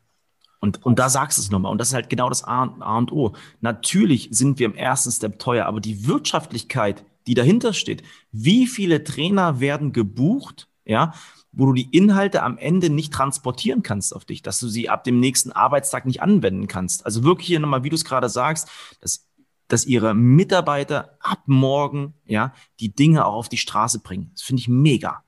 Und, 0.61 0.85
und 0.85 0.99
da 0.99 1.09
sagst 1.09 1.37
du 1.37 1.41
es 1.41 1.51
nochmal. 1.51 1.71
Und 1.71 1.79
das 1.79 1.89
ist 1.89 1.93
halt 1.93 2.09
genau 2.09 2.29
das 2.29 2.43
A, 2.43 2.63
A 2.79 2.97
und 2.97 3.11
O. 3.11 3.33
Natürlich 3.61 4.29
sind 4.31 4.59
wir 4.59 4.65
im 4.65 4.75
ersten 4.75 5.11
Step 5.11 5.39
teuer, 5.39 5.65
aber 5.65 5.79
die 5.79 6.07
Wirtschaftlichkeit 6.07 7.03
die 7.29 7.35
dahinter 7.35 7.73
steht. 7.73 8.01
Wie 8.31 8.65
viele 8.65 9.03
Trainer 9.03 9.59
werden 9.59 9.93
gebucht, 9.93 10.67
ja, 10.83 11.13
wo 11.51 11.65
du 11.65 11.73
die 11.73 11.89
Inhalte 11.95 12.43
am 12.43 12.57
Ende 12.57 12.89
nicht 12.89 13.13
transportieren 13.13 13.83
kannst 13.83 14.15
auf 14.15 14.25
dich, 14.25 14.41
dass 14.41 14.59
du 14.59 14.67
sie 14.67 14.89
ab 14.89 15.03
dem 15.03 15.19
nächsten 15.19 15.51
Arbeitstag 15.51 16.05
nicht 16.05 16.21
anwenden 16.21 16.67
kannst. 16.67 17.05
Also 17.05 17.23
wirklich 17.23 17.47
hier 17.47 17.59
nochmal, 17.59 17.83
wie 17.83 17.89
du 17.89 17.95
es 17.95 18.05
gerade 18.05 18.29
sagst, 18.29 18.69
dass, 19.01 19.27
dass 19.67 19.85
ihre 19.85 20.13
Mitarbeiter 20.13 21.17
ab 21.19 21.43
morgen, 21.45 22.13
ja, 22.25 22.53
die 22.79 22.93
Dinge 22.93 23.25
auch 23.25 23.33
auf 23.33 23.49
die 23.49 23.57
Straße 23.57 23.99
bringen. 23.99 24.31
Das 24.33 24.43
finde 24.43 24.61
ich 24.61 24.67
mega. 24.67 25.23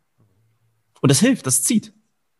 Und 1.01 1.10
das 1.10 1.20
hilft, 1.20 1.48
das 1.48 1.63
zieht. 1.63 1.94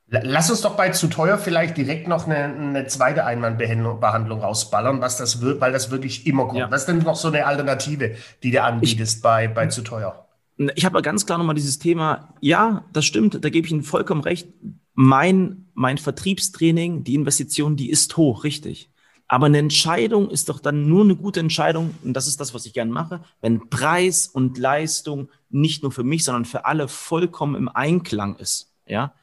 Lass 0.08 0.50
uns 0.50 0.60
doch 0.60 0.76
bei 0.76 0.90
zu 0.90 1.08
teuer 1.08 1.38
vielleicht 1.38 1.78
direkt 1.78 2.10
noch 2.10 2.28
eine, 2.28 2.44
eine 2.44 2.88
zweite 2.88 3.26
Einwandbehandlung 3.26 4.42
rausballern, 4.42 5.00
was 5.00 5.16
das 5.16 5.40
wird, 5.40 5.62
weil 5.62 5.72
das 5.72 5.90
wirklich 5.90 6.28
immer 6.28 6.50
gut. 6.50 6.60
Ja. 6.60 6.70
Was 6.70 6.82
ist 6.82 6.88
denn 6.88 6.98
noch 7.00 7.16
so 7.16 7.30
eine 7.30 7.46
Alternative, 7.46 8.16
die 8.44 8.52
du 8.52 8.62
anbietest 8.62 9.18
ich, 9.18 9.22
bei, 9.22 9.48
bei 9.48 9.68
zu 9.68 9.84
teuer? 9.84 10.28
Ich 10.76 10.86
habe 10.86 11.02
ganz 11.02 11.26
klar 11.26 11.38
nochmal 11.38 11.56
dieses 11.56 11.80
Thema, 11.80 12.34
ja, 12.42 12.86
das 12.94 13.06
stimmt, 13.06 13.44
da 13.44 13.50
gebe 13.50 13.66
ich 13.66 13.72
Ihnen 13.72 13.84
vollkommen 13.84 14.22
recht. 14.22 14.48
Mein, 14.94 15.70
mein 15.74 15.98
Vertriebstraining, 15.98 17.04
die 17.04 17.16
Investition, 17.16 17.76
die 17.76 17.90
ist 17.90 18.18
hoch, 18.18 18.44
richtig. 18.44 18.90
Aber 19.28 19.46
eine 19.46 19.60
Entscheidung 19.60 20.30
ist 20.30 20.50
doch 20.50 20.60
dann 20.60 20.90
nur 20.90 21.06
eine 21.06 21.16
gute 21.16 21.40
Entscheidung, 21.40 21.96
und 22.04 22.14
das 22.14 22.28
ist 22.28 22.42
das, 22.42 22.54
was 22.54 22.66
ich 22.66 22.74
gerne 22.74 22.92
mache, 22.92 23.24
wenn 23.40 23.70
Preis 23.70 24.28
und 24.28 24.58
Leistung 24.58 25.30
nicht 25.50 25.84
nur 25.84 25.92
für 25.94 26.04
mich, 26.04 26.26
sondern 26.26 26.44
für 26.44 26.66
alle 26.66 26.90
vollkommen 26.90 27.56
im 27.56 27.70
Einklang 27.70 28.36
ist. 28.36 28.74
Ja, 28.86 29.14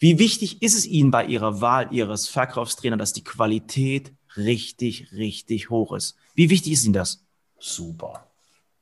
wie 0.00 0.18
wichtig 0.18 0.62
ist 0.62 0.76
es 0.76 0.86
Ihnen 0.86 1.10
bei 1.10 1.26
Ihrer 1.26 1.60
Wahl 1.60 1.88
Ihres 1.92 2.26
Verkaufstrainers, 2.26 2.98
dass 2.98 3.12
die 3.12 3.22
Qualität 3.22 4.14
richtig, 4.34 5.12
richtig 5.12 5.68
hoch 5.68 5.92
ist? 5.92 6.16
Wie 6.34 6.48
wichtig 6.48 6.72
ist 6.72 6.84
Ihnen 6.84 6.94
das? 6.94 7.22
Super. 7.58 8.29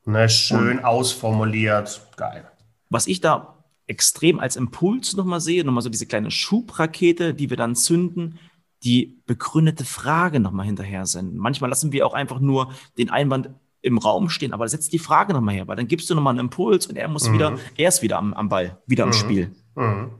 Ne, 0.08 0.26
schön 0.30 0.82
ausformuliert. 0.82 2.00
Geil. 2.16 2.50
Was 2.88 3.06
ich 3.06 3.20
da 3.20 3.62
extrem 3.86 4.40
als 4.40 4.56
Impuls 4.56 5.14
nochmal 5.14 5.38
sehe, 5.38 5.62
nochmal 5.64 5.82
so 5.82 5.90
diese 5.90 6.06
kleine 6.06 6.30
Schubrakete, 6.30 7.34
die 7.34 7.50
wir 7.50 7.58
dann 7.58 7.74
zünden, 7.74 8.38
die 8.84 9.20
begründete 9.26 9.84
Frage 9.84 10.40
nochmal 10.40 10.64
hinterher 10.64 11.04
senden. 11.04 11.36
Manchmal 11.36 11.68
lassen 11.68 11.92
wir 11.92 12.06
auch 12.06 12.14
einfach 12.14 12.40
nur 12.40 12.72
den 12.96 13.10
Einwand 13.10 13.50
im 13.82 13.98
Raum 13.98 14.30
stehen, 14.30 14.54
aber 14.54 14.66
setzt 14.66 14.94
die 14.94 14.98
Frage 14.98 15.34
nochmal 15.34 15.54
her, 15.54 15.68
weil 15.68 15.76
dann 15.76 15.88
gibst 15.88 16.08
du 16.08 16.14
nochmal 16.14 16.32
einen 16.32 16.46
Impuls 16.46 16.86
und 16.86 16.96
er 16.96 17.08
muss 17.08 17.28
mhm. 17.28 17.34
wieder, 17.34 17.58
er 17.76 17.88
ist 17.90 18.00
wieder 18.00 18.16
am, 18.16 18.32
am 18.32 18.48
Ball, 18.48 18.78
wieder 18.86 19.04
mhm. 19.04 19.12
im 19.12 19.18
Spiel. 19.18 19.56
Mhm. 19.74 20.12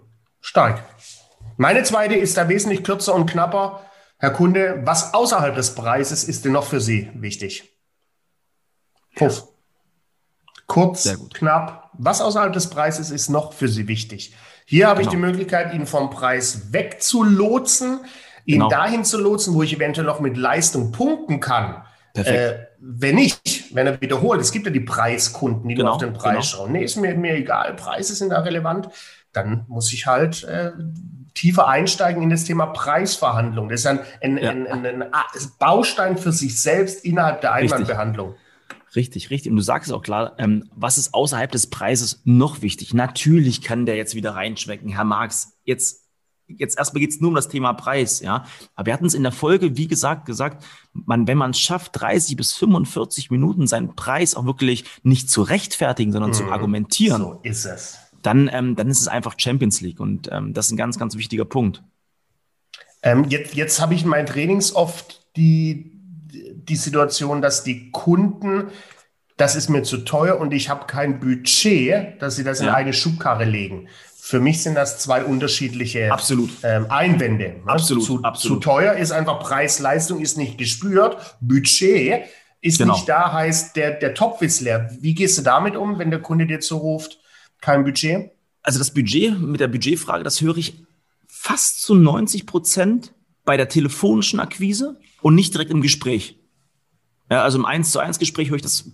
Stark. 0.42 0.84
Meine 1.56 1.82
zweite 1.84 2.14
ist 2.14 2.36
da 2.36 2.50
wesentlich 2.50 2.84
kürzer 2.84 3.14
und 3.14 3.24
knapper. 3.24 3.86
Herr 4.18 4.32
Kunde, 4.32 4.82
was 4.84 5.14
außerhalb 5.14 5.54
des 5.54 5.74
Preises 5.74 6.24
ist 6.24 6.44
denn 6.44 6.52
noch 6.52 6.64
für 6.64 6.82
Sie 6.82 7.08
wichtig? 7.14 7.72
Puff. 9.14 9.48
Kurz, 10.68 11.18
knapp. 11.34 11.90
Was 11.94 12.20
außerhalb 12.20 12.52
des 12.52 12.70
Preises 12.70 13.10
ist 13.10 13.28
noch 13.28 13.52
für 13.52 13.68
Sie 13.68 13.88
wichtig? 13.88 14.34
Hier 14.64 14.86
habe 14.86 15.00
genau. 15.00 15.08
ich 15.08 15.10
die 15.10 15.20
Möglichkeit, 15.20 15.74
ihn 15.74 15.86
vom 15.86 16.10
Preis 16.10 16.72
wegzulotsen, 16.72 18.00
ihn 18.44 18.60
genau. 18.60 18.68
dahin 18.68 19.04
zu 19.04 19.18
lotsen, 19.18 19.54
wo 19.54 19.62
ich 19.62 19.74
eventuell 19.74 20.06
noch 20.06 20.20
mit 20.20 20.36
Leistung 20.36 20.92
punkten 20.92 21.40
kann. 21.40 21.82
Perfekt. 22.14 22.38
Äh, 22.38 22.66
wenn 22.80 23.16
nicht, 23.16 23.74
wenn 23.74 23.86
er 23.86 24.00
wiederholt, 24.00 24.40
es 24.40 24.52
gibt 24.52 24.66
ja 24.66 24.72
die 24.72 24.80
Preiskunden, 24.80 25.68
die 25.68 25.74
genau. 25.74 25.86
nur 25.86 25.94
auf 25.94 26.00
den 26.00 26.12
Preis 26.12 26.32
genau. 26.32 26.42
schauen. 26.42 26.72
Nee, 26.72 26.84
ist 26.84 26.96
mir, 26.96 27.14
mir 27.14 27.34
egal, 27.34 27.74
Preise 27.74 28.14
sind 28.14 28.30
da 28.30 28.40
relevant 28.40 28.88
dann 29.32 29.64
muss 29.68 29.92
ich 29.92 30.06
halt 30.06 30.44
äh, 30.44 30.72
tiefer 31.34 31.68
einsteigen 31.68 32.22
in 32.22 32.30
das 32.30 32.44
Thema 32.44 32.66
Preisverhandlung. 32.66 33.68
Das 33.68 33.80
ist 33.80 33.86
ein, 33.86 34.00
ein, 34.20 34.38
ja. 34.38 34.50
ein, 34.50 34.86
ein 34.86 35.04
Baustein 35.58 36.18
für 36.18 36.32
sich 36.32 36.60
selbst 36.60 37.04
innerhalb 37.04 37.40
der 37.42 37.52
Einwandbehandlung. 37.52 38.30
Richtig, 38.30 38.47
richtig. 39.30 39.50
Und 39.50 39.56
du 39.56 39.62
sagst 39.62 39.88
es 39.88 39.94
auch 39.94 40.02
klar, 40.02 40.34
ähm, 40.38 40.68
was 40.74 40.98
ist 40.98 41.14
außerhalb 41.14 41.50
des 41.50 41.68
Preises 41.68 42.22
noch 42.24 42.62
wichtig? 42.62 42.94
Natürlich 42.94 43.62
kann 43.62 43.86
der 43.86 43.96
jetzt 43.96 44.14
wieder 44.14 44.34
reinschmecken. 44.34 44.88
Herr 44.88 45.04
Marx, 45.04 45.58
jetzt 45.64 46.04
jetzt 46.46 46.78
erstmal 46.78 47.00
geht 47.00 47.10
es 47.10 47.20
nur 47.20 47.28
um 47.28 47.34
das 47.34 47.48
Thema 47.48 47.74
Preis, 47.74 48.20
ja. 48.20 48.46
Aber 48.74 48.86
wir 48.86 48.94
hatten 48.94 49.04
es 49.04 49.12
in 49.12 49.22
der 49.22 49.32
Folge, 49.32 49.76
wie 49.76 49.86
gesagt, 49.86 50.24
gesagt, 50.24 50.64
man, 50.92 51.26
wenn 51.26 51.36
man 51.36 51.50
es 51.50 51.60
schafft, 51.60 52.00
30 52.00 52.36
bis 52.36 52.54
45 52.54 53.30
Minuten 53.30 53.66
seinen 53.66 53.94
Preis 53.94 54.34
auch 54.34 54.46
wirklich 54.46 54.84
nicht 55.02 55.28
zu 55.28 55.42
rechtfertigen, 55.42 56.10
sondern 56.10 56.30
mhm. 56.30 56.34
zu 56.34 56.44
argumentieren. 56.44 57.20
So 57.20 57.40
ist 57.42 57.66
es 57.66 57.98
dann, 58.22 58.50
ähm, 58.52 58.76
dann 58.76 58.88
ist 58.88 59.00
es 59.00 59.08
einfach 59.08 59.34
Champions 59.38 59.80
League 59.80 60.00
und 60.00 60.28
ähm, 60.32 60.52
das 60.52 60.66
ist 60.66 60.72
ein 60.72 60.76
ganz, 60.76 60.98
ganz 60.98 61.16
wichtiger 61.16 61.44
Punkt. 61.44 61.82
Ähm, 63.02 63.24
jetzt 63.28 63.54
jetzt 63.54 63.80
habe 63.80 63.94
ich 63.94 64.02
in 64.02 64.08
meinen 64.08 64.26
Trainings 64.26 64.74
oft 64.74 65.26
die, 65.36 65.97
die 66.68 66.76
Situation, 66.76 67.42
dass 67.42 67.64
die 67.64 67.90
Kunden, 67.90 68.70
das 69.36 69.56
ist 69.56 69.68
mir 69.68 69.82
zu 69.82 69.98
teuer 69.98 70.38
und 70.38 70.52
ich 70.52 70.68
habe 70.68 70.86
kein 70.86 71.20
Budget, 71.20 72.20
dass 72.20 72.36
sie 72.36 72.44
das 72.44 72.60
ja. 72.60 72.68
in 72.68 72.74
eine 72.74 72.92
Schubkarre 72.92 73.44
legen. 73.44 73.88
Für 74.16 74.40
mich 74.40 74.62
sind 74.62 74.74
das 74.74 74.98
zwei 74.98 75.24
unterschiedliche 75.24 76.12
absolut. 76.12 76.50
Ähm, 76.62 76.86
Einwände. 76.90 77.60
Ne? 77.64 77.72
Absolut, 77.72 78.04
zu, 78.04 78.22
absolut. 78.22 78.62
zu 78.62 78.68
teuer 78.68 78.92
ist 78.94 79.10
einfach 79.10 79.40
Preis-Leistung 79.40 80.20
ist 80.20 80.36
nicht 80.36 80.58
gespürt. 80.58 81.16
Budget 81.40 82.24
ist 82.60 82.78
genau. 82.78 82.94
nicht 82.94 83.08
da, 83.08 83.32
heißt 83.32 83.76
der, 83.76 83.92
der 83.92 84.14
Topf 84.14 84.42
ist 84.42 84.60
leer. 84.60 84.90
Wie 85.00 85.14
gehst 85.14 85.38
du 85.38 85.42
damit 85.42 85.76
um, 85.76 85.98
wenn 85.98 86.10
der 86.10 86.20
Kunde 86.20 86.46
dir 86.46 86.60
zuruft, 86.60 87.18
kein 87.60 87.84
Budget? 87.84 88.30
Also 88.62 88.78
das 88.78 88.92
Budget 88.92 89.38
mit 89.40 89.60
der 89.60 89.68
Budgetfrage, 89.68 90.24
das 90.24 90.42
höre 90.42 90.58
ich 90.58 90.82
fast 91.26 91.80
zu 91.80 91.94
90 91.94 92.44
Prozent 92.44 93.14
bei 93.44 93.56
der 93.56 93.68
telefonischen 93.68 94.40
Akquise 94.40 95.00
und 95.22 95.34
nicht 95.34 95.54
direkt 95.54 95.70
im 95.70 95.80
Gespräch. 95.80 96.38
Ja, 97.30 97.42
also 97.42 97.58
im 97.58 97.64
1 97.64 97.90
zu 97.92 97.98
1 97.98 98.18
Gespräch 98.18 98.50
höre 98.50 98.56
ich 98.56 98.62
das 98.62 98.90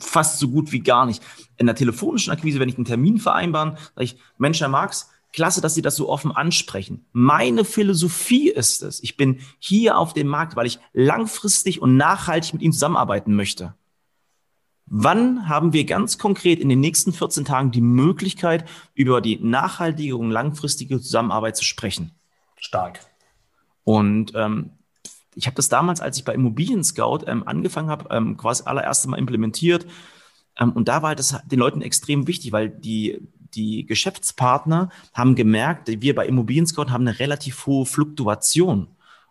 fast 0.00 0.38
so 0.38 0.48
gut 0.48 0.72
wie 0.72 0.80
gar 0.80 1.06
nicht. 1.06 1.22
In 1.56 1.66
der 1.66 1.74
telefonischen 1.74 2.32
Akquise, 2.32 2.60
wenn 2.60 2.68
ich 2.68 2.76
einen 2.76 2.84
Termin 2.84 3.18
vereinbaren, 3.18 3.76
sage 3.94 4.04
ich, 4.04 4.16
Mensch, 4.38 4.60
Herr 4.60 4.68
Marx, 4.68 5.10
klasse, 5.32 5.60
dass 5.60 5.74
Sie 5.74 5.82
das 5.82 5.96
so 5.96 6.08
offen 6.08 6.32
ansprechen. 6.32 7.06
Meine 7.12 7.64
Philosophie 7.64 8.50
ist 8.50 8.82
es, 8.82 9.02
ich 9.02 9.16
bin 9.16 9.40
hier 9.58 9.98
auf 9.98 10.12
dem 10.12 10.26
Markt, 10.26 10.56
weil 10.56 10.66
ich 10.66 10.78
langfristig 10.92 11.80
und 11.80 11.96
nachhaltig 11.96 12.52
mit 12.54 12.62
Ihnen 12.62 12.72
zusammenarbeiten 12.72 13.34
möchte. 13.34 13.74
Wann 14.92 15.48
haben 15.48 15.72
wir 15.72 15.84
ganz 15.84 16.18
konkret 16.18 16.58
in 16.58 16.68
den 16.68 16.80
nächsten 16.80 17.12
14 17.12 17.44
Tagen 17.44 17.70
die 17.70 17.80
Möglichkeit, 17.80 18.68
über 18.94 19.20
die 19.20 19.38
nachhaltige 19.38 20.16
und 20.16 20.32
langfristige 20.32 21.00
Zusammenarbeit 21.00 21.56
zu 21.56 21.64
sprechen? 21.64 22.10
Stark. 22.56 22.98
Und 23.84 24.32
ähm, 24.34 24.72
ich 25.34 25.46
habe 25.46 25.56
das 25.56 25.68
damals, 25.68 26.00
als 26.00 26.18
ich 26.18 26.24
bei 26.24 26.34
Immobilien 26.34 26.84
Scout 26.84 27.20
ähm, 27.26 27.46
angefangen 27.46 27.88
habe, 27.88 28.14
ähm, 28.14 28.36
quasi 28.36 28.64
allererste 28.64 29.08
Mal 29.08 29.18
implementiert. 29.18 29.86
Ähm, 30.58 30.72
und 30.72 30.88
da 30.88 31.02
war 31.02 31.14
das 31.14 31.38
den 31.46 31.58
Leuten 31.58 31.82
extrem 31.82 32.26
wichtig, 32.26 32.52
weil 32.52 32.68
die, 32.68 33.18
die 33.54 33.86
Geschäftspartner 33.86 34.90
haben 35.14 35.34
gemerkt, 35.34 35.88
wir 35.88 36.14
bei 36.14 36.26
Immobilien 36.26 36.66
Scout 36.66 36.90
haben 36.90 37.06
eine 37.06 37.18
relativ 37.18 37.66
hohe 37.66 37.86
Fluktuation. 37.86 38.88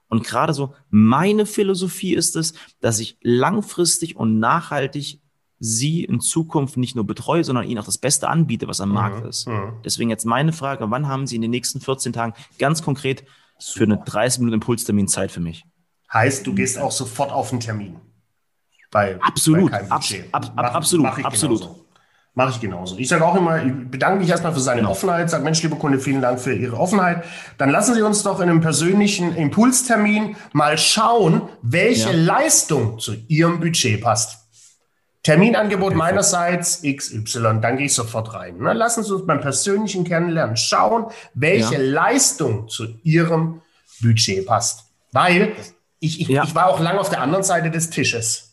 Und 0.08 0.26
gerade 0.26 0.54
so 0.54 0.74
meine 0.90 1.46
Philosophie 1.46 2.16
ist 2.16 2.36
es, 2.36 2.54
dass 2.82 3.00
ich 3.00 3.18
langfristig 3.22 4.16
und 4.16 4.40
nachhaltig 4.40 5.22
sie 5.60 6.04
in 6.04 6.22
Zukunft 6.22 6.78
nicht 6.78 6.96
nur 6.96 7.06
betreue, 7.06 7.44
sondern 7.44 7.68
ihnen 7.68 7.80
auch 7.80 7.86
das 7.86 7.98
Beste 7.98 8.30
anbiete, 8.30 8.68
was 8.68 8.82
am 8.82 8.90
mhm. 8.90 8.96
Markt 8.96 9.26
ist. 9.28 9.48
Mhm. 9.48 9.74
Deswegen 9.84 10.10
jetzt 10.10 10.26
meine 10.26 10.54
Frage, 10.54 10.90
wann 10.90 11.08
haben 11.08 11.28
Sie 11.28 11.36
in 11.36 11.42
den 11.42 11.52
nächsten 11.52 11.82
14 11.82 12.14
Tagen 12.14 12.34
ganz 12.58 12.82
konkret 12.82 13.24
Super. 13.60 13.78
für 13.78 13.84
eine 13.84 13.98
30 13.98 14.40
Minuten 14.40 14.56
Impulstermin 14.56 15.08
Zeit 15.08 15.32
für 15.32 15.42
mich? 15.42 15.66
Heißt, 16.12 16.46
du 16.48 16.54
gehst 16.54 16.78
auch 16.78 16.92
sofort 16.92 17.32
auf 17.32 17.50
den 17.50 17.60
Termin. 17.60 18.00
Bei, 18.92 19.20
absolut, 19.22 19.72
bei 19.72 19.90
ab, 19.90 20.04
ab, 20.32 20.52
mach, 20.56 20.74
absolut, 20.74 21.06
mach 21.06 21.24
absolut. 21.24 21.62
Genauso. 21.62 21.86
Mache 22.36 22.52
ich 22.52 22.62
genauso. 22.62 22.98
Ich 22.98 23.10
sage 23.10 23.26
auch 23.26 23.36
immer, 23.36 23.64
ich 23.64 23.74
bedanke 23.90 24.20
mich 24.20 24.30
erstmal 24.30 24.54
für 24.54 24.60
seine 24.60 24.82
genau. 24.82 24.92
Offenheit, 24.92 25.30
sage, 25.30 25.44
Mensch, 25.44 25.62
liebe 25.62 25.76
Kunde, 25.76 26.00
vielen 26.00 26.22
Dank 26.22 26.40
für 26.40 26.54
Ihre 26.54 26.78
Offenheit. 26.78 27.26
Dann 27.58 27.70
lassen 27.70 27.96
Sie 27.96 28.02
uns 28.02 28.24
doch 28.24 28.40
in 28.40 28.50
einem 28.50 28.62
persönlichen 28.62 29.36
Impulstermin 29.36 30.36
mal 30.54 30.78
schauen, 30.78 31.42
welche 31.62 32.12
ja. 32.12 32.16
Leistung 32.16 32.98
zu 32.98 33.16
Ihrem 33.28 33.60
Budget 33.60 34.02
passt. 34.02 34.38
Terminangebot 35.24 35.96
meinerseits 35.96 36.82
XY, 36.82 37.60
dann 37.62 37.78
gehe 37.78 37.88
ich 37.88 37.94
sofort 37.94 38.34
rein. 38.34 38.56
Na, 38.60 38.72
lassen 38.72 39.04
Sie 39.04 39.14
uns 39.14 39.26
beim 39.26 39.42
persönlichen 39.42 40.06
Kennenlernen 40.06 40.56
schauen, 40.56 41.08
welche 41.34 41.74
ja. 41.74 41.82
Leistung 41.82 42.70
zu 42.70 42.86
Ihrem 43.04 43.62
Budget 44.02 44.46
passt. 44.46 44.86
Weil 45.12 45.56
ich, 46.00 46.22
ich, 46.22 46.28
ja. 46.28 46.44
ich 46.44 46.56
war 46.56 46.68
auch 46.68 46.80
lange 46.80 47.00
auf 47.00 47.10
der 47.10 47.22
anderen 47.22 47.44
Seite 47.44 47.72
des 47.72 47.90
Tisches. 47.90 48.50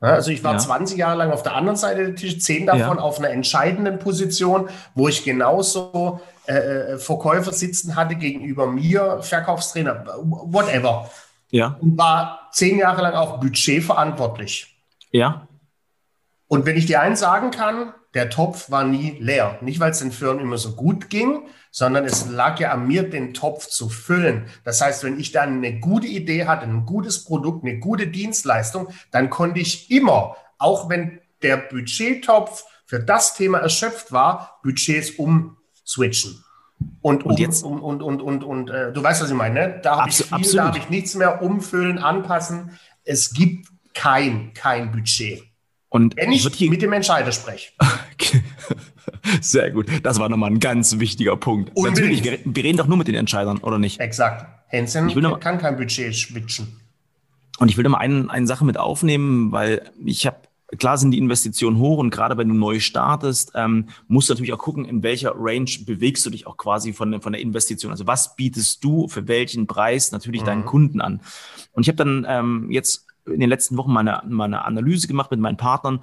Also 0.00 0.32
ich 0.32 0.42
war 0.42 0.54
ja. 0.54 0.58
20 0.58 0.98
Jahre 0.98 1.16
lang 1.16 1.30
auf 1.30 1.44
der 1.44 1.54
anderen 1.54 1.76
Seite 1.76 2.10
des 2.10 2.20
Tisches, 2.20 2.42
zehn 2.42 2.66
davon 2.66 2.96
ja. 2.96 3.02
auf 3.02 3.20
einer 3.20 3.30
entscheidenden 3.30 4.00
Position, 4.00 4.68
wo 4.96 5.06
ich 5.06 5.22
genauso 5.22 6.20
äh, 6.48 6.54
äh, 6.54 6.98
Verkäufer 6.98 7.52
sitzen 7.52 7.94
hatte 7.94 8.16
gegenüber 8.16 8.66
mir, 8.66 9.22
Verkaufstrainer, 9.22 10.04
whatever. 10.24 11.08
Ja. 11.50 11.76
Und 11.80 11.96
war 11.96 12.48
zehn 12.50 12.78
Jahre 12.78 13.02
lang 13.02 13.14
auch 13.14 13.38
budgetverantwortlich. 13.38 14.76
Ja. 15.12 15.46
Und 16.48 16.66
wenn 16.66 16.76
ich 16.76 16.86
dir 16.86 17.00
eins 17.00 17.20
sagen 17.20 17.52
kann, 17.52 17.94
der 18.14 18.30
Topf 18.30 18.70
war 18.70 18.84
nie 18.84 19.16
leer. 19.18 19.58
Nicht, 19.62 19.80
weil 19.80 19.92
es 19.92 20.00
den 20.00 20.12
Firmen 20.12 20.42
immer 20.42 20.58
so 20.58 20.74
gut 20.74 21.08
ging, 21.08 21.48
sondern 21.70 22.04
es 22.04 22.28
lag 22.28 22.60
ja 22.60 22.72
an 22.72 22.86
mir, 22.86 23.08
den 23.08 23.32
Topf 23.32 23.66
zu 23.68 23.88
füllen. 23.88 24.46
Das 24.64 24.80
heißt, 24.80 25.04
wenn 25.04 25.18
ich 25.18 25.32
dann 25.32 25.56
eine 25.56 25.80
gute 25.80 26.06
Idee 26.06 26.46
hatte, 26.46 26.64
ein 26.64 26.84
gutes 26.84 27.24
Produkt, 27.24 27.64
eine 27.64 27.78
gute 27.78 28.08
Dienstleistung, 28.08 28.88
dann 29.10 29.30
konnte 29.30 29.60
ich 29.60 29.90
immer, 29.90 30.36
auch 30.58 30.90
wenn 30.90 31.20
der 31.42 31.56
Budgettopf 31.56 32.64
für 32.84 33.00
das 33.00 33.34
Thema 33.34 33.58
erschöpft 33.58 34.12
war, 34.12 34.60
Budgets 34.62 35.12
umswitchen. 35.12 36.44
Und, 37.00 37.24
und 37.24 37.38
jetzt 37.38 37.64
und, 37.64 37.80
und, 37.80 38.02
und, 38.02 38.20
und, 38.20 38.44
und 38.44 38.70
äh, 38.70 38.92
du 38.92 39.02
weißt, 39.02 39.22
was 39.22 39.30
ich 39.30 39.36
meine, 39.36 39.54
ne? 39.54 39.80
Da 39.82 40.00
habe 40.00 40.10
ich 40.10 40.16
viel, 40.16 40.26
absolut. 40.30 40.58
da 40.58 40.64
habe 40.66 40.78
ich 40.78 40.90
nichts 40.90 41.14
mehr 41.14 41.40
umfüllen, 41.40 41.98
anpassen. 41.98 42.78
Es 43.04 43.32
gibt 43.32 43.68
kein, 43.94 44.52
kein 44.52 44.90
Budget. 44.90 45.44
Und 45.92 46.16
wenn 46.16 46.32
ich 46.32 46.70
mit 46.70 46.80
dem 46.80 46.92
Entscheider 46.94 47.32
spreche. 47.32 47.72
Sehr 49.42 49.70
gut. 49.70 49.88
Das 50.02 50.18
war 50.18 50.30
nochmal 50.30 50.50
ein 50.50 50.58
ganz 50.58 50.98
wichtiger 50.98 51.36
Punkt. 51.36 51.70
Unbedingt. 51.74 52.24
Natürlich, 52.24 52.40
wir 52.44 52.64
reden 52.64 52.78
doch 52.78 52.86
nur 52.86 52.96
mit 52.96 53.08
den 53.08 53.14
Entscheidern, 53.14 53.58
oder 53.58 53.78
nicht? 53.78 54.00
Exakt. 54.00 54.46
Hansen 54.72 55.10
kann 55.38 55.58
kein 55.58 55.76
Budget 55.76 56.14
switchen. 56.14 56.80
Und 57.58 57.68
ich 57.68 57.76
will 57.76 57.84
da 57.84 57.90
mal 57.90 57.98
eine, 57.98 58.30
eine 58.30 58.46
Sache 58.46 58.64
mit 58.64 58.78
aufnehmen, 58.78 59.52
weil 59.52 59.90
ich 60.02 60.26
habe, 60.26 60.38
klar 60.78 60.96
sind 60.96 61.10
die 61.10 61.18
Investitionen 61.18 61.76
hoch 61.76 61.98
und 61.98 62.08
gerade 62.08 62.38
wenn 62.38 62.48
du 62.48 62.54
neu 62.54 62.80
startest, 62.80 63.52
ähm, 63.54 63.90
musst 64.08 64.30
du 64.30 64.32
natürlich 64.32 64.54
auch 64.54 64.58
gucken, 64.58 64.86
in 64.86 65.02
welcher 65.02 65.34
Range 65.36 65.70
bewegst 65.84 66.24
du 66.24 66.30
dich 66.30 66.46
auch 66.46 66.56
quasi 66.56 66.94
von, 66.94 67.20
von 67.20 67.34
der 67.34 67.42
Investition. 67.42 67.92
Also 67.92 68.06
was 68.06 68.34
bietest 68.34 68.82
du 68.82 69.08
für 69.08 69.28
welchen 69.28 69.66
Preis 69.66 70.10
natürlich 70.10 70.40
mhm. 70.40 70.46
deinen 70.46 70.64
Kunden 70.64 71.02
an? 71.02 71.20
Und 71.72 71.82
ich 71.82 71.88
habe 71.88 71.96
dann 71.96 72.24
ähm, 72.26 72.70
jetzt 72.70 73.06
in 73.26 73.40
den 73.40 73.48
letzten 73.48 73.76
Wochen 73.76 73.92
mal 73.92 74.00
eine, 74.00 74.22
mal 74.28 74.44
eine 74.44 74.64
Analyse 74.64 75.06
gemacht 75.06 75.30
mit 75.30 75.40
meinen 75.40 75.56
Partnern 75.56 76.00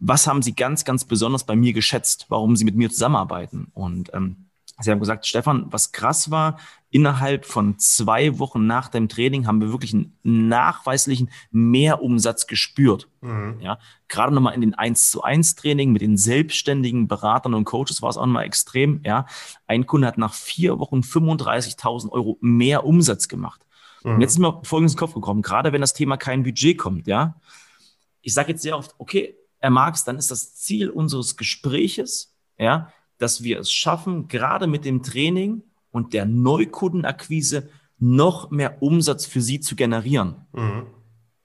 was 0.00 0.26
haben 0.26 0.42
Sie 0.42 0.54
ganz, 0.54 0.84
ganz 0.84 1.04
besonders 1.04 1.44
bei 1.44 1.54
mir 1.54 1.72
geschätzt, 1.72 2.26
warum 2.30 2.56
Sie 2.56 2.64
mit 2.64 2.74
mir 2.74 2.90
zusammenarbeiten? 2.90 3.70
Und 3.74 4.12
ähm, 4.14 4.46
Sie 4.80 4.90
haben 4.90 4.98
gesagt, 4.98 5.26
Stefan, 5.26 5.66
was 5.70 5.92
krass 5.92 6.30
war, 6.30 6.58
innerhalb 6.88 7.44
von 7.44 7.78
zwei 7.78 8.38
Wochen 8.38 8.66
nach 8.66 8.88
dem 8.88 9.10
Training 9.10 9.46
haben 9.46 9.60
wir 9.60 9.70
wirklich 9.72 9.92
einen 9.92 10.16
nachweislichen 10.22 11.30
Mehrumsatz 11.50 12.46
gespürt. 12.46 13.08
Mhm. 13.20 13.58
Ja, 13.60 13.78
gerade 14.08 14.34
nochmal 14.34 14.54
in 14.54 14.62
den 14.62 14.74
1 14.74 15.10
zu 15.10 15.22
1 15.22 15.54
Training 15.56 15.92
mit 15.92 16.00
den 16.00 16.16
selbstständigen 16.16 17.06
Beratern 17.06 17.52
und 17.52 17.64
Coaches 17.64 18.00
war 18.00 18.08
es 18.08 18.16
auch 18.16 18.24
nochmal 18.24 18.46
extrem. 18.46 19.02
Ja, 19.04 19.26
ein 19.66 19.84
Kunde 19.84 20.06
hat 20.06 20.16
nach 20.16 20.32
vier 20.32 20.78
Wochen 20.78 21.00
35.000 21.00 22.10
Euro 22.10 22.38
mehr 22.40 22.84
Umsatz 22.86 23.28
gemacht. 23.28 23.66
Mhm. 24.04 24.14
Und 24.14 24.20
jetzt 24.20 24.32
ist 24.32 24.38
mir 24.38 24.60
Folgendes 24.64 24.92
in 24.92 24.96
den 24.96 25.00
Kopf 25.00 25.14
gekommen, 25.14 25.42
gerade 25.42 25.72
wenn 25.72 25.80
das 25.80 25.94
Thema 25.94 26.16
kein 26.16 26.42
Budget 26.42 26.78
kommt, 26.78 27.06
ja. 27.06 27.40
Ich 28.22 28.34
sage 28.34 28.52
jetzt 28.52 28.62
sehr 28.62 28.76
oft, 28.76 28.94
okay, 28.98 29.36
er 29.58 29.70
mag 29.70 29.94
es, 29.94 30.04
dann 30.04 30.16
ist 30.16 30.30
das 30.30 30.54
Ziel 30.54 30.90
unseres 30.90 31.36
Gespräches, 31.36 32.36
ja, 32.58 32.92
dass 33.18 33.42
wir 33.42 33.60
es 33.60 33.72
schaffen, 33.72 34.28
gerade 34.28 34.66
mit 34.66 34.84
dem 34.84 35.02
Training 35.02 35.62
und 35.90 36.12
der 36.14 36.24
Neukundenakquise 36.24 37.68
noch 37.98 38.50
mehr 38.50 38.82
Umsatz 38.82 39.26
für 39.26 39.40
Sie 39.40 39.60
zu 39.60 39.76
generieren. 39.76 40.46
Mhm. 40.52 40.86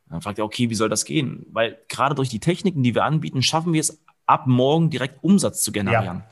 Dann 0.10 0.22
fragt 0.22 0.40
er, 0.40 0.46
okay, 0.46 0.70
wie 0.70 0.76
soll 0.76 0.88
das 0.88 1.04
gehen? 1.04 1.46
Weil 1.52 1.78
gerade 1.90 2.16
durch 2.16 2.30
die 2.30 2.40
Techniken, 2.40 2.84
die 2.84 2.96
wir 2.96 3.04
anbieten, 3.04 3.42
schaffen 3.42 3.74
wir 3.74 3.82
es 3.82 4.02
ab 4.26 4.48
morgen 4.48 4.90
direkt 4.90 5.24
Umsatz 5.24 5.62
zu 5.62 5.72
generieren. 5.72 6.20
Ja. 6.20 6.30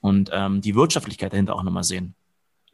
Und 0.00 0.30
ähm, 0.32 0.60
die 0.60 0.74
Wirtschaftlichkeit 0.74 1.32
dahinter 1.32 1.54
auch 1.54 1.62
nochmal 1.62 1.84
sehen. 1.84 2.14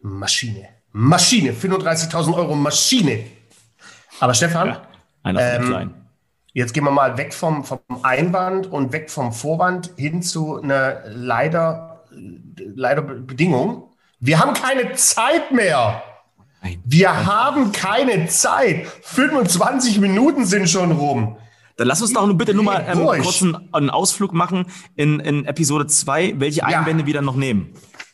Maschine. 0.01 0.69
Maschine. 0.93 1.53
35.000 1.53 2.35
Euro 2.35 2.55
Maschine. 2.55 3.25
Aber 4.19 4.35
Stefan, 4.35 4.69
ja, 4.69 4.83
einer 5.23 5.41
ähm. 5.41 5.95
Jetzt 6.53 6.75
gehen 6.75 6.85
wir 6.85 6.91
mal 6.91 7.17
weg 7.17 7.33
vom, 7.33 7.65
vom 7.65 7.79
Einwand 8.03 8.67
und 8.67 8.93
weg 8.93 9.09
vom 9.09 9.33
Vorwand 9.33 9.93
hin 9.97 10.21
zu 10.21 10.61
einer 10.61 11.03
leider, 11.07 12.05
leider 12.57 13.03
Bedingung. 13.03 13.85
Wir 14.19 14.41
haben 14.41 14.53
keine 14.55 14.93
Zeit 14.95 15.53
mehr. 15.53 16.03
Wir 16.85 17.25
haben 17.25 17.71
keine 17.73 18.27
Zeit. 18.27 18.87
25 19.03 20.01
Minuten 20.01 20.45
sind 20.45 20.69
schon 20.69 20.91
rum. 20.93 21.37
Dann 21.77 21.87
lass 21.89 22.03
uns 22.03 22.13
doch 22.13 22.31
bitte 22.35 22.53
nur 22.53 22.65
mal 22.65 22.85
ähm, 22.87 23.07
kurz 23.23 23.41
einen, 23.41 23.73
einen, 23.73 23.89
Ausflug 23.89 24.35
machen 24.35 24.67
in, 24.97 25.19
in 25.21 25.47
Episode 25.47 25.87
2, 25.87 26.35
welche 26.37 26.65
Einwände 26.67 27.05
ja. 27.05 27.07
wir 27.07 27.15
dann 27.15 27.25
noch 27.25 27.37
nehmen. 27.37 27.73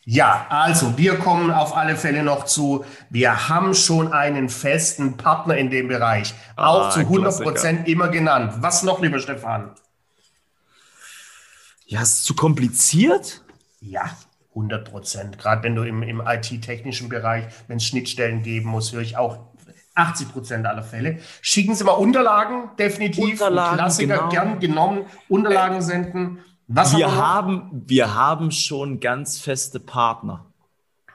Ja, 0.09 0.47
also 0.51 0.97
wir 0.97 1.17
kommen 1.19 1.51
auf 1.51 1.77
alle 1.77 1.97
Fälle 1.97 2.23
noch 2.23 2.45
zu, 2.45 2.85
wir 3.11 3.49
haben 3.49 3.75
schon 3.75 4.13
einen 4.13 4.49
festen 4.49 5.17
Partner 5.17 5.57
in 5.57 5.69
dem 5.69 5.89
Bereich, 5.89 6.33
ah, 6.55 6.69
auch 6.69 6.91
zu 6.91 7.01
100 7.01 7.43
Prozent 7.43 7.89
immer 7.89 8.07
genannt. 8.09 8.55
Was 8.61 8.85
noch, 8.85 9.01
lieber 9.03 9.19
Stefan? 9.19 9.75
Ja, 11.87 12.03
ist 12.03 12.13
es 12.13 12.23
zu 12.23 12.37
kompliziert? 12.37 13.43
Ja, 13.81 14.17
100 14.51 14.89
Prozent. 14.89 15.39
Gerade 15.39 15.65
wenn 15.65 15.75
du 15.75 15.83
im, 15.83 16.05
im 16.05 16.23
IT-technischen 16.25 17.09
Bereich, 17.09 17.47
wenn 17.67 17.79
es 17.79 17.85
Schnittstellen 17.85 18.43
geben 18.43 18.71
muss, 18.71 18.93
höre 18.93 19.03
ich 19.03 19.17
auch 19.17 19.41
80 19.97 20.33
Prozent 20.33 20.67
aller 20.67 20.85
Fälle. 20.85 21.19
Schicken 21.41 21.75
Sie 21.75 21.83
mal 21.83 21.93
Unterlagen, 21.93 22.71
definitiv. 22.79 23.25
Unterlagen, 23.25 23.77
Klassiker 23.77 24.17
genau. 24.19 24.29
gern 24.29 24.61
genommen. 24.61 25.07
Unterlagen 25.29 25.83
senden. 25.83 26.39
Was 26.69 26.97
wir 26.97 27.15
haben, 27.15 27.85
wir 27.87 28.15
haben 28.15 28.51
schon 28.51 28.99
ganz 29.01 29.39
feste 29.39 29.79
Partner. 29.79 30.47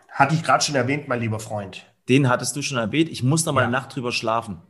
Hatte 0.09 0.35
ich 0.35 0.43
gerade 0.43 0.63
schon 0.63 0.75
erwähnt, 0.75 1.07
mein 1.07 1.19
lieber 1.19 1.39
Freund. 1.39 1.85
Den 2.07 2.29
hattest 2.29 2.55
du 2.55 2.61
schon 2.61 2.77
erwähnt. 2.77 3.09
Ich 3.09 3.23
muss 3.23 3.45
noch 3.45 3.53
mal 3.53 3.61
ja. 3.61 3.67
eine 3.67 3.71
Nacht 3.71 3.95
drüber 3.95 4.11
schlafen. 4.11 4.61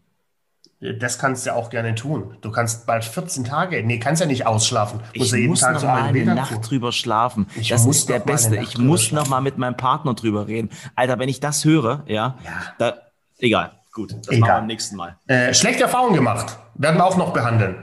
Das 0.99 1.19
kannst 1.19 1.45
du 1.45 1.53
auch 1.53 1.69
gerne 1.69 1.93
tun. 1.93 2.37
Du 2.41 2.49
kannst 2.51 2.87
bald 2.87 3.03
14 3.05 3.43
Tage, 3.43 3.83
nee, 3.83 3.99
kannst 3.99 4.19
ja 4.19 4.25
nicht 4.25 4.47
ausschlafen. 4.47 5.01
Musst 5.15 5.33
ich 5.33 5.39
jeden 5.39 5.49
muss 5.51 5.59
Tag 5.59 5.73
noch 5.73 5.81
so 5.81 5.85
mal 5.85 6.01
eine 6.01 6.25
Nacht 6.25 6.53
tun. 6.53 6.61
drüber 6.63 6.91
schlafen. 6.91 7.45
Ich 7.55 7.69
das 7.69 7.85
ist 7.85 8.09
der 8.09 8.17
Beste. 8.17 8.55
Ich 8.57 8.79
muss 8.79 9.11
noch 9.11 9.27
mal 9.29 9.41
mit 9.41 9.59
meinem 9.59 9.77
Partner 9.77 10.15
drüber 10.15 10.47
reden. 10.47 10.71
Alter, 10.95 11.19
wenn 11.19 11.29
ich 11.29 11.39
das 11.39 11.65
höre, 11.65 12.03
ja, 12.07 12.35
ja. 12.43 12.51
Da, 12.79 12.93
egal. 13.37 13.73
Gut, 13.93 14.11
das 14.11 14.29
egal. 14.29 14.39
machen 14.39 14.49
wir 14.49 14.55
beim 14.55 14.67
nächsten 14.67 14.95
Mal. 14.95 15.17
Äh, 15.27 15.53
schlechte 15.53 15.83
Erfahrungen 15.83 16.15
gemacht. 16.15 16.57
Werden 16.73 16.97
wir 16.97 17.05
auch 17.05 17.17
noch 17.17 17.31
behandeln. 17.31 17.75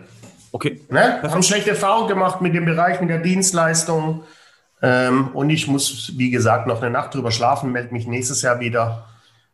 Okay. 0.58 0.80
Ne? 0.90 1.22
Haben 1.22 1.44
schlechte 1.44 1.70
Erfahrungen 1.70 2.08
gemacht 2.08 2.40
mit 2.40 2.52
dem 2.52 2.64
Bereich, 2.64 3.00
mit 3.00 3.10
der 3.10 3.20
Dienstleistung. 3.20 4.24
Ähm, 4.82 5.28
und 5.28 5.50
ich 5.50 5.68
muss, 5.68 6.14
wie 6.16 6.30
gesagt, 6.30 6.66
noch 6.66 6.82
eine 6.82 6.90
Nacht 6.90 7.14
drüber 7.14 7.30
schlafen, 7.30 7.70
melde 7.70 7.94
mich 7.94 8.08
nächstes 8.08 8.42
Jahr 8.42 8.58
wieder. 8.58 9.04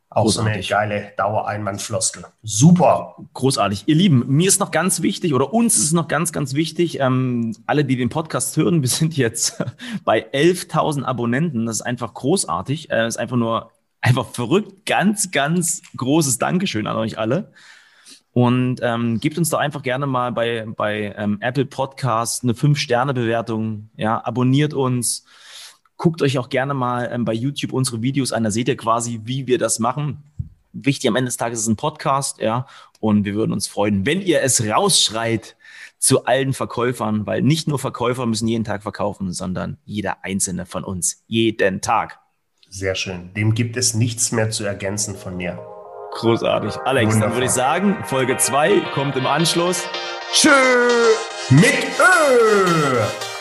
Auch 0.09 0.23
Großartig. 0.23 0.67
so 0.67 0.75
eine 0.77 0.89
geile 0.89 1.13
Dauereinwandfloskel. 1.19 2.25
Super. 2.43 3.17
Großartig. 3.35 3.83
Ihr 3.85 3.97
Lieben, 3.97 4.25
mir 4.29 4.49
ist 4.49 4.61
noch 4.61 4.71
ganz 4.71 5.03
wichtig 5.03 5.35
oder 5.35 5.53
uns 5.53 5.77
ist 5.77 5.93
noch 5.93 6.09
ganz, 6.09 6.33
ganz 6.33 6.55
wichtig, 6.55 7.01
ähm, 7.01 7.55
alle, 7.67 7.85
die 7.85 7.97
den 7.97 8.09
Podcast 8.09 8.57
hören, 8.57 8.81
wir 8.81 8.89
sind 8.89 9.15
jetzt 9.15 9.63
bei 10.07 10.25
11.000 10.33 11.05
Abonnenten. 11.05 11.67
Das 11.67 11.77
ist 11.77 11.83
einfach 11.83 12.15
großartig. 12.15 12.89
Das 12.89 12.99
äh, 12.99 13.09
ist 13.09 13.17
einfach 13.19 13.37
nur 13.37 13.73
einfach 14.01 14.29
verrückt. 14.29 14.87
Ganz, 14.87 15.33
ganz 15.33 15.83
großes 15.99 16.39
Dankeschön 16.39 16.87
an 16.87 16.97
euch 16.97 17.19
alle. 17.19 17.53
Und 18.35 18.81
ähm, 18.83 19.21
gebt 19.21 19.39
uns 19.39 19.49
doch 19.51 19.61
einfach 19.61 19.83
gerne 19.83 20.07
mal 20.07 20.33
bei, 20.33 20.67
bei 20.67 21.15
ähm, 21.17 21.39
Apple 21.41 21.67
Podcast 21.67 22.43
eine 22.43 22.53
5-Sterne-Bewertung. 22.53 23.91
Ja, 23.97 24.21
abonniert 24.25 24.75
uns. 24.75 25.25
Guckt 25.97 26.21
euch 26.21 26.37
auch 26.39 26.49
gerne 26.49 26.75
mal 26.75 27.09
ähm, 27.13 27.25
bei 27.25 27.33
YouTube 27.33 27.73
unsere 27.73 28.03
Videos 28.03 28.33
an, 28.33 28.43
da 28.43 28.51
seht 28.51 28.67
ihr 28.67 28.77
quasi, 28.77 29.21
wie 29.23 29.47
wir 29.47 29.59
das 29.59 29.79
machen. 29.79 30.25
Wichtig 30.73 31.09
am 31.09 31.15
Ende 31.15 31.29
des 31.29 31.37
Tages 31.37 31.61
ist 31.61 31.69
ein 31.69 31.77
Podcast, 31.77 32.41
ja. 32.41 32.67
Und 32.99 33.25
wir 33.25 33.35
würden 33.35 33.53
uns 33.53 33.69
freuen, 33.69 34.05
wenn 34.05 34.21
ihr 34.21 34.43
es 34.43 34.67
rausschreit 34.67 35.55
zu 36.01 36.25
allen 36.25 36.55
Verkäufern, 36.55 37.27
weil 37.27 37.41
nicht 37.41 37.69
nur 37.69 37.79
Verkäufer 37.79 38.27
müssen 38.27 38.49
jeden 38.49 38.65
Tag 38.65 38.83
verkaufen, 38.83 39.33
sondern 39.33 39.79
jeder 39.85 40.25
einzelne 40.25 40.67
von 40.67 40.83
uns 40.83 41.23
jeden 41.29 41.83
Tag. 41.83 42.19
Sehr 42.69 42.97
schön. 42.97 43.33
Dem 43.35 43.55
gibt 43.55 43.77
es 43.77 43.95
nichts 43.95 44.33
mehr 44.33 44.51
zu 44.51 44.65
ergänzen 44.65 45.15
von 45.15 45.37
mir. 45.37 45.74
Großartig. 46.15 46.77
Alex, 46.85 47.07
Wundervoll. 47.07 47.21
dann 47.21 47.33
würde 47.35 47.47
ich 47.47 47.53
sagen, 47.53 48.05
Folge 48.05 48.37
2 48.37 48.81
kommt 48.95 49.17
im 49.17 49.27
Anschluss. 49.27 49.83
Tschö 50.33 50.51
mit 51.51 51.85
Ö. 51.99 53.34